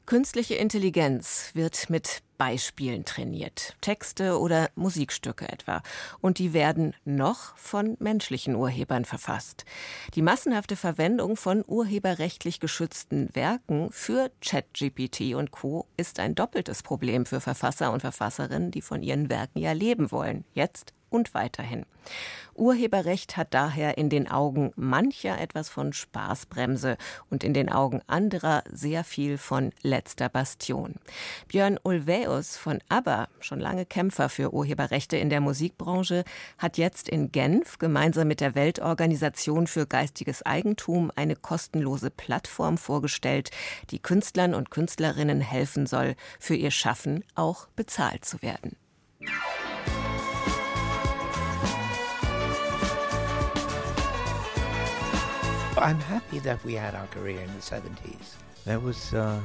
Künstliche 0.06 0.56
Intelligenz 0.56 1.52
wird 1.54 1.90
mit 1.90 2.22
Beispielen 2.38 3.06
trainiert. 3.06 3.76
Texte 3.82 4.40
oder 4.40 4.70
Musikstücke 4.76 5.48
etwa. 5.50 5.82
Und 6.22 6.40
die 6.40 6.54
werden 6.54 6.94
noch 7.06 7.56
von 7.58 7.98
menschlichen 8.00 8.56
Urhebern 8.56 9.06
verfasst. 9.06 9.66
Die 10.14 10.22
massenhafte 10.22 10.76
Verwendung 10.76 11.36
von 11.36 11.64
urheberrechtlich 11.66 12.60
geschützten 12.60 13.30
Werken 13.34 13.90
für 13.92 14.32
ChatGPT 14.42 15.36
und 15.36 15.52
Co. 15.52 15.88
ist 15.98 16.20
ein 16.20 16.36
doppeltes 16.36 16.84
Problem 16.84 17.26
für 17.26 17.40
Verfasser 17.40 17.92
und 17.92 18.02
Verfasserinnen, 18.02 18.72
die 18.72 18.82
von 18.82 19.02
ihren 19.02 19.30
Werken 19.30 19.60
ja 19.60 19.72
leben 19.72 20.12
wollen. 20.12 20.46
Jetzt 20.54 20.94
und 21.16 21.34
weiterhin. 21.34 21.86
Urheberrecht 22.56 23.36
hat 23.36 23.54
daher 23.54 23.98
in 23.98 24.10
den 24.10 24.32
Augen 24.32 24.72
mancher 24.76 25.40
etwas 25.42 25.68
von 25.68 25.92
Spaßbremse 25.92 26.98
und 27.30 27.44
in 27.44 27.54
den 27.54 27.70
Augen 27.70 28.02
anderer 28.08 28.64
sehr 28.72 29.04
viel 29.04 29.38
von 29.38 29.74
letzter 29.82 30.30
Bastion. 30.30 30.96
Björn 31.50 31.78
Ulvaeus 31.84 32.56
von 32.56 32.80
ABBA, 32.88 33.28
schon 33.40 33.60
lange 33.60 33.86
Kämpfer 33.86 34.30
für 34.30 34.54
Urheberrechte 34.54 35.18
in 35.18 35.30
der 35.30 35.42
Musikbranche, 35.42 36.24
hat 36.58 36.78
jetzt 36.78 37.10
in 37.10 37.32
Genf 37.32 37.78
gemeinsam 37.78 38.30
mit 38.30 38.40
der 38.40 38.56
Weltorganisation 38.56 39.68
für 39.68 39.86
geistiges 39.86 40.46
Eigentum 40.46 41.12
eine 41.14 41.36
kostenlose 41.36 42.10
Plattform 42.10 42.78
vorgestellt, 42.78 43.52
die 43.90 44.00
Künstlern 44.00 44.54
und 44.54 44.72
Künstlerinnen 44.72 45.42
helfen 45.42 45.88
soll, 45.88 46.16
für 46.40 46.56
ihr 46.56 46.72
Schaffen 46.72 47.26
auch 47.36 47.68
bezahlt 47.76 48.24
zu 48.24 48.42
werden. 48.42 48.78
I'm 55.78 56.00
happy 56.00 56.40
that 56.40 56.64
we 56.64 56.74
had 56.74 56.96
our 56.96 57.08
career 57.08 57.42
in 57.42 57.48
the 57.48 57.62
70s. 57.62 58.38
There 58.64 58.80
was, 58.80 59.14
uh, 59.14 59.42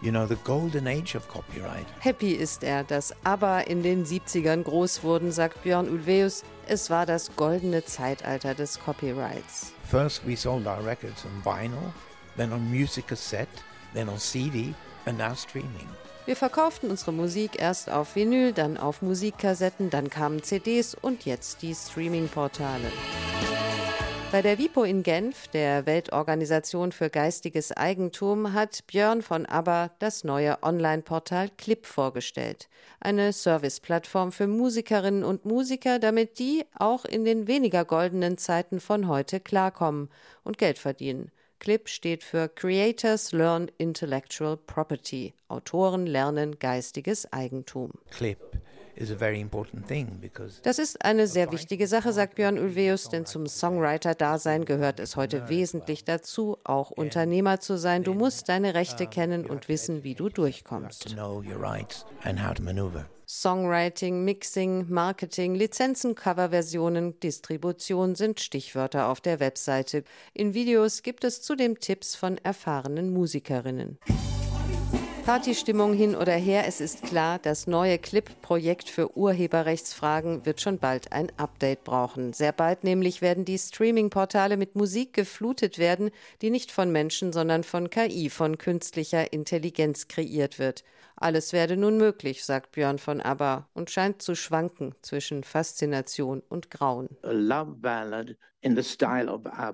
you 0.00 0.12
know, 0.12 0.26
the 0.26 0.36
golden 0.44 0.86
age 0.86 1.16
of 1.16 1.26
copyright. 1.28 1.86
Happy 1.98 2.34
ist 2.34 2.62
er, 2.62 2.84
dass 2.84 3.12
ABBA 3.24 3.62
in 3.62 3.82
den 3.82 4.04
70ern 4.06 4.62
groß 4.62 5.02
wurden, 5.02 5.32
sagt 5.32 5.64
Björn 5.64 5.88
Ulvaeus. 5.88 6.44
Es 6.68 6.88
war 6.88 7.04
das 7.04 7.34
goldene 7.34 7.84
Zeitalter 7.84 8.54
des 8.54 8.78
Copyrights. 8.78 9.72
First 9.90 10.24
we 10.24 10.36
sold 10.36 10.68
our 10.68 10.84
records 10.84 11.24
on 11.24 11.42
vinyl, 11.44 11.92
then 12.36 12.52
on 12.52 12.70
music 12.70 13.08
cassette, 13.08 13.48
then 13.92 14.08
on 14.08 14.18
CD 14.18 14.74
and 15.06 15.18
now 15.18 15.34
streaming. 15.34 15.88
Wir 16.26 16.36
verkauften 16.36 16.90
unsere 16.90 17.12
Musik 17.12 17.60
erst 17.60 17.90
auf 17.90 18.14
Vinyl, 18.14 18.52
dann 18.52 18.76
auf 18.76 19.02
Musikkassetten, 19.02 19.90
dann 19.90 20.08
kamen 20.08 20.44
CDs 20.44 20.94
und 20.94 21.24
jetzt 21.24 21.62
die 21.62 21.74
Streaming-Portale. 21.74 22.92
Bei 24.32 24.40
der 24.40 24.56
WIPO 24.56 24.84
in 24.84 25.02
Genf, 25.02 25.48
der 25.48 25.84
Weltorganisation 25.84 26.90
für 26.92 27.10
geistiges 27.10 27.70
Eigentum, 27.70 28.54
hat 28.54 28.86
Björn 28.86 29.20
von 29.20 29.44
ABBA 29.44 29.90
das 29.98 30.24
neue 30.24 30.62
Online-Portal 30.62 31.50
Clip 31.58 31.84
vorgestellt. 31.84 32.70
Eine 32.98 33.34
Service-Plattform 33.34 34.32
für 34.32 34.46
Musikerinnen 34.46 35.22
und 35.22 35.44
Musiker, 35.44 35.98
damit 35.98 36.38
die 36.38 36.64
auch 36.78 37.04
in 37.04 37.26
den 37.26 37.46
weniger 37.46 37.84
goldenen 37.84 38.38
Zeiten 38.38 38.80
von 38.80 39.06
heute 39.06 39.38
klarkommen 39.38 40.08
und 40.44 40.56
Geld 40.56 40.78
verdienen. 40.78 41.30
Clip 41.58 41.86
steht 41.90 42.24
für 42.24 42.48
Creators 42.48 43.32
Learn 43.32 43.70
Intellectual 43.76 44.56
Property. 44.56 45.34
Autoren 45.48 46.06
lernen 46.06 46.58
geistiges 46.58 47.30
Eigentum. 47.34 47.90
Clip 48.10 48.38
das 50.62 50.78
ist 50.78 51.04
eine 51.04 51.26
sehr 51.26 51.52
wichtige 51.52 51.86
Sache, 51.86 52.12
sagt 52.12 52.34
Björn 52.34 52.58
Ulveus, 52.58 53.08
denn 53.08 53.26
zum 53.26 53.46
Songwriter-Dasein 53.46 54.64
gehört 54.64 55.00
es 55.00 55.16
heute 55.16 55.48
wesentlich 55.48 56.04
dazu, 56.04 56.58
auch 56.64 56.90
Unternehmer 56.90 57.60
zu 57.60 57.78
sein. 57.78 58.04
Du 58.04 58.14
musst 58.14 58.48
deine 58.48 58.74
Rechte 58.74 59.06
kennen 59.06 59.46
und 59.46 59.68
wissen, 59.68 60.04
wie 60.04 60.14
du 60.14 60.28
durchkommst. 60.28 61.16
Songwriting, 63.26 64.24
Mixing, 64.24 64.90
Marketing, 64.90 65.54
Lizenzen, 65.54 66.14
Coverversionen, 66.14 67.18
Distribution 67.20 68.14
sind 68.14 68.40
Stichwörter 68.40 69.08
auf 69.08 69.22
der 69.22 69.40
Webseite. 69.40 70.04
In 70.34 70.52
Videos 70.52 71.02
gibt 71.02 71.24
es 71.24 71.40
zudem 71.40 71.80
Tipps 71.80 72.14
von 72.14 72.36
erfahrenen 72.36 73.10
Musikerinnen. 73.10 73.98
Partystimmung 75.24 75.94
hin 75.94 76.16
oder 76.16 76.32
her, 76.32 76.64
es 76.66 76.80
ist 76.80 77.04
klar, 77.04 77.38
das 77.38 77.68
neue 77.68 77.96
Clip-Projekt 77.96 78.88
für 78.88 79.16
Urheberrechtsfragen 79.16 80.44
wird 80.44 80.60
schon 80.60 80.78
bald 80.78 81.12
ein 81.12 81.30
Update 81.36 81.84
brauchen. 81.84 82.32
Sehr 82.32 82.50
bald 82.50 82.82
nämlich 82.82 83.22
werden 83.22 83.44
die 83.44 83.56
Streaming-Portale 83.56 84.56
mit 84.56 84.74
Musik 84.74 85.12
geflutet 85.12 85.78
werden, 85.78 86.10
die 86.42 86.50
nicht 86.50 86.72
von 86.72 86.90
Menschen, 86.90 87.32
sondern 87.32 87.62
von 87.62 87.88
KI, 87.88 88.30
von 88.30 88.58
künstlicher 88.58 89.32
Intelligenz 89.32 90.08
kreiert 90.08 90.58
wird. 90.58 90.82
Alles 91.22 91.52
werde 91.52 91.76
nun 91.76 91.98
möglich, 91.98 92.44
sagt 92.44 92.72
Björn 92.72 92.98
von 92.98 93.20
ABBA 93.20 93.68
und 93.74 93.90
scheint 93.90 94.22
zu 94.22 94.34
schwanken 94.34 94.92
zwischen 95.02 95.44
Faszination 95.44 96.42
und 96.48 96.68
Grauen. 96.68 97.10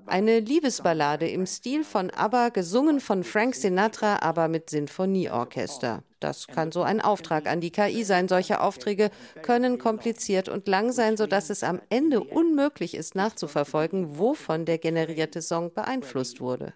Eine 0.05 0.39
Liebesballade 0.39 1.27
im 1.27 1.47
Stil 1.47 1.83
von 1.83 2.11
ABBA, 2.11 2.49
gesungen 2.49 2.99
von 2.99 3.23
Frank 3.23 3.55
Sinatra, 3.55 4.19
aber 4.21 4.47
mit 4.47 4.69
Sinfonieorchester. 4.69 6.03
Das 6.19 6.47
kann 6.47 6.71
so 6.71 6.81
ein 6.81 7.01
Auftrag 7.01 7.47
an 7.47 7.61
die 7.61 7.71
KI 7.71 8.03
sein. 8.03 8.27
Solche 8.27 8.61
Aufträge 8.61 9.09
können 9.41 9.77
kompliziert 9.77 10.49
und 10.49 10.67
lang 10.67 10.91
sein, 10.91 11.17
sodass 11.17 11.49
es 11.49 11.63
am 11.63 11.81
Ende 11.89 12.21
unmöglich 12.21 12.95
ist 12.95 13.15
nachzuverfolgen, 13.15 14.17
wovon 14.17 14.65
der 14.65 14.77
generierte 14.77 15.41
Song 15.41 15.73
beeinflusst 15.73 16.41
wurde. 16.41 16.73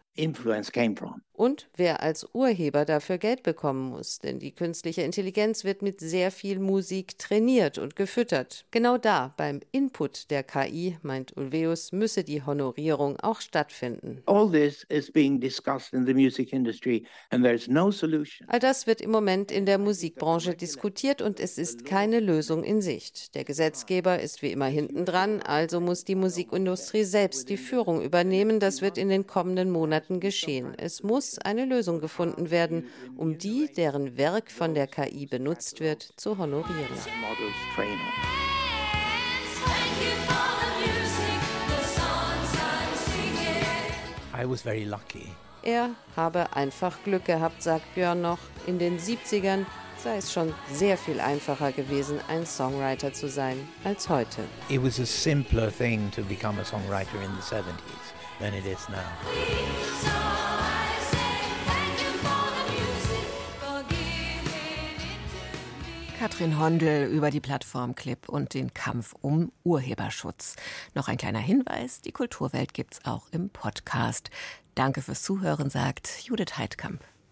Und 1.36 1.68
wer 1.76 2.04
als 2.04 2.28
Urheber 2.34 2.86
dafür 2.86 3.18
Geld 3.18 3.42
bekommen 3.42 3.90
muss, 3.90 4.20
denn 4.20 4.38
die 4.38 4.52
künstliche 4.52 5.02
Intelligenz 5.02 5.64
wird 5.64 5.82
mit 5.82 6.00
sehr 6.00 6.30
viel 6.30 6.60
Musik 6.60 7.18
trainiert 7.18 7.80
und 7.80 7.96
gefüttert. 7.96 8.66
Genau 8.70 9.00
da, 9.00 9.34
beim 9.36 9.62
Input 9.72 10.30
der 10.30 10.44
KI, 10.44 10.98
meint 11.02 11.36
Ulveus, 11.36 11.92
müsse 11.92 12.24
die 12.24 12.44
Honorierung 12.44 13.20
auch 13.20 13.42
stattfinden. 13.42 14.22
All 14.28 14.52
this 14.52 14.86
is 14.90 15.12
being 15.12 15.40
discussed 15.40 15.94
in 15.94 16.06
the 16.06 16.14
music 16.14 16.54
industry 16.54 17.08
and 17.32 17.44
there's 17.44 17.68
no 17.68 17.90
solution. 17.90 18.48
All 18.50 18.60
das 18.60 18.86
wird 18.86 19.02
im 19.02 19.10
Moment 19.10 19.33
in 19.52 19.66
der 19.66 19.78
Musikbranche 19.78 20.56
diskutiert 20.56 21.22
und 21.22 21.40
es 21.40 21.58
ist 21.58 21.86
keine 21.86 22.20
Lösung 22.20 22.64
in 22.64 22.82
Sicht. 22.82 23.34
Der 23.36 23.44
Gesetzgeber 23.44 24.20
ist 24.20 24.42
wie 24.42 24.52
immer 24.52 24.68
hinten 24.68 25.06
dran, 25.06 25.42
also 25.42 25.80
muss 25.80 26.04
die 26.04 26.16
Musikindustrie 26.16 27.04
selbst 27.04 27.50
die 27.50 27.58
Führung 27.58 28.02
übernehmen. 28.02 28.60
Das 28.60 28.82
wird 28.82 28.98
in 28.98 29.10
den 29.10 29.26
kommenden 29.26 29.72
Monaten 29.72 30.20
geschehen. 30.20 30.74
Es 30.78 31.02
muss 31.02 31.14
muss 31.14 31.38
eine 31.38 31.66
Lösung 31.66 32.02
gefunden 32.02 32.50
werden, 32.50 32.90
um 33.16 33.38
die, 33.38 33.70
deren 33.72 34.18
Werk 34.18 34.52
von 34.52 34.74
der 34.74 34.88
KI 34.88 35.26
benutzt 35.28 35.80
wird, 35.80 36.02
zu 36.18 36.38
honorieren. 36.38 36.88
Er 45.64 45.92
habe 46.18 46.54
einfach 46.56 47.02
Glück 47.06 47.26
gehabt, 47.26 47.64
sagt 47.64 47.96
Björn 47.96 48.22
noch. 48.22 48.40
In 48.68 48.80
den 48.80 49.00
70ern 49.00 49.66
sei 49.98 50.18
es 50.18 50.34
schon 50.34 50.54
sehr 50.70 50.98
viel 50.98 51.22
einfacher 51.22 51.72
gewesen, 51.72 52.20
ein 52.28 52.46
Songwriter 52.46 53.14
zu 53.14 53.30
sein, 53.30 53.58
als 53.86 54.10
heute. 54.10 54.44
It 54.68 54.84
was 54.84 55.00
a 55.00 55.06
simpler 55.06 55.72
thing 55.72 56.12
to 56.12 56.22
become 56.24 56.60
a 56.60 56.66
songwriter 56.66 57.16
in 57.24 57.32
the 57.40 57.56
70s 57.56 57.64
than 58.40 58.54
it 58.54 58.66
is 58.66 58.90
now. 58.90 58.98
Katrin 66.20 66.58
Hondel 66.58 67.10
über 67.10 67.32
die 67.32 67.42
Plattform 67.42 67.96
Clip 67.96 68.30
und 68.30 68.54
den 68.54 68.74
Kampf 68.74 69.14
um 69.20 69.52
Urheberschutz. 69.66 70.56
Noch 70.94 71.10
ein 71.10 71.18
kleiner 71.18 71.40
Hinweis, 71.40 72.00
die 72.00 72.14
Kulturwelt 72.14 72.74
gibt's 72.74 73.04
auch 73.04 73.28
im 73.32 73.50
Podcast. 73.50 74.30
Danke 74.76 75.02
fürs 75.02 75.22
Zuhören, 75.22 75.70
sagt 75.70 76.24
Judith 76.26 76.58
Heidkamp. 76.58 77.04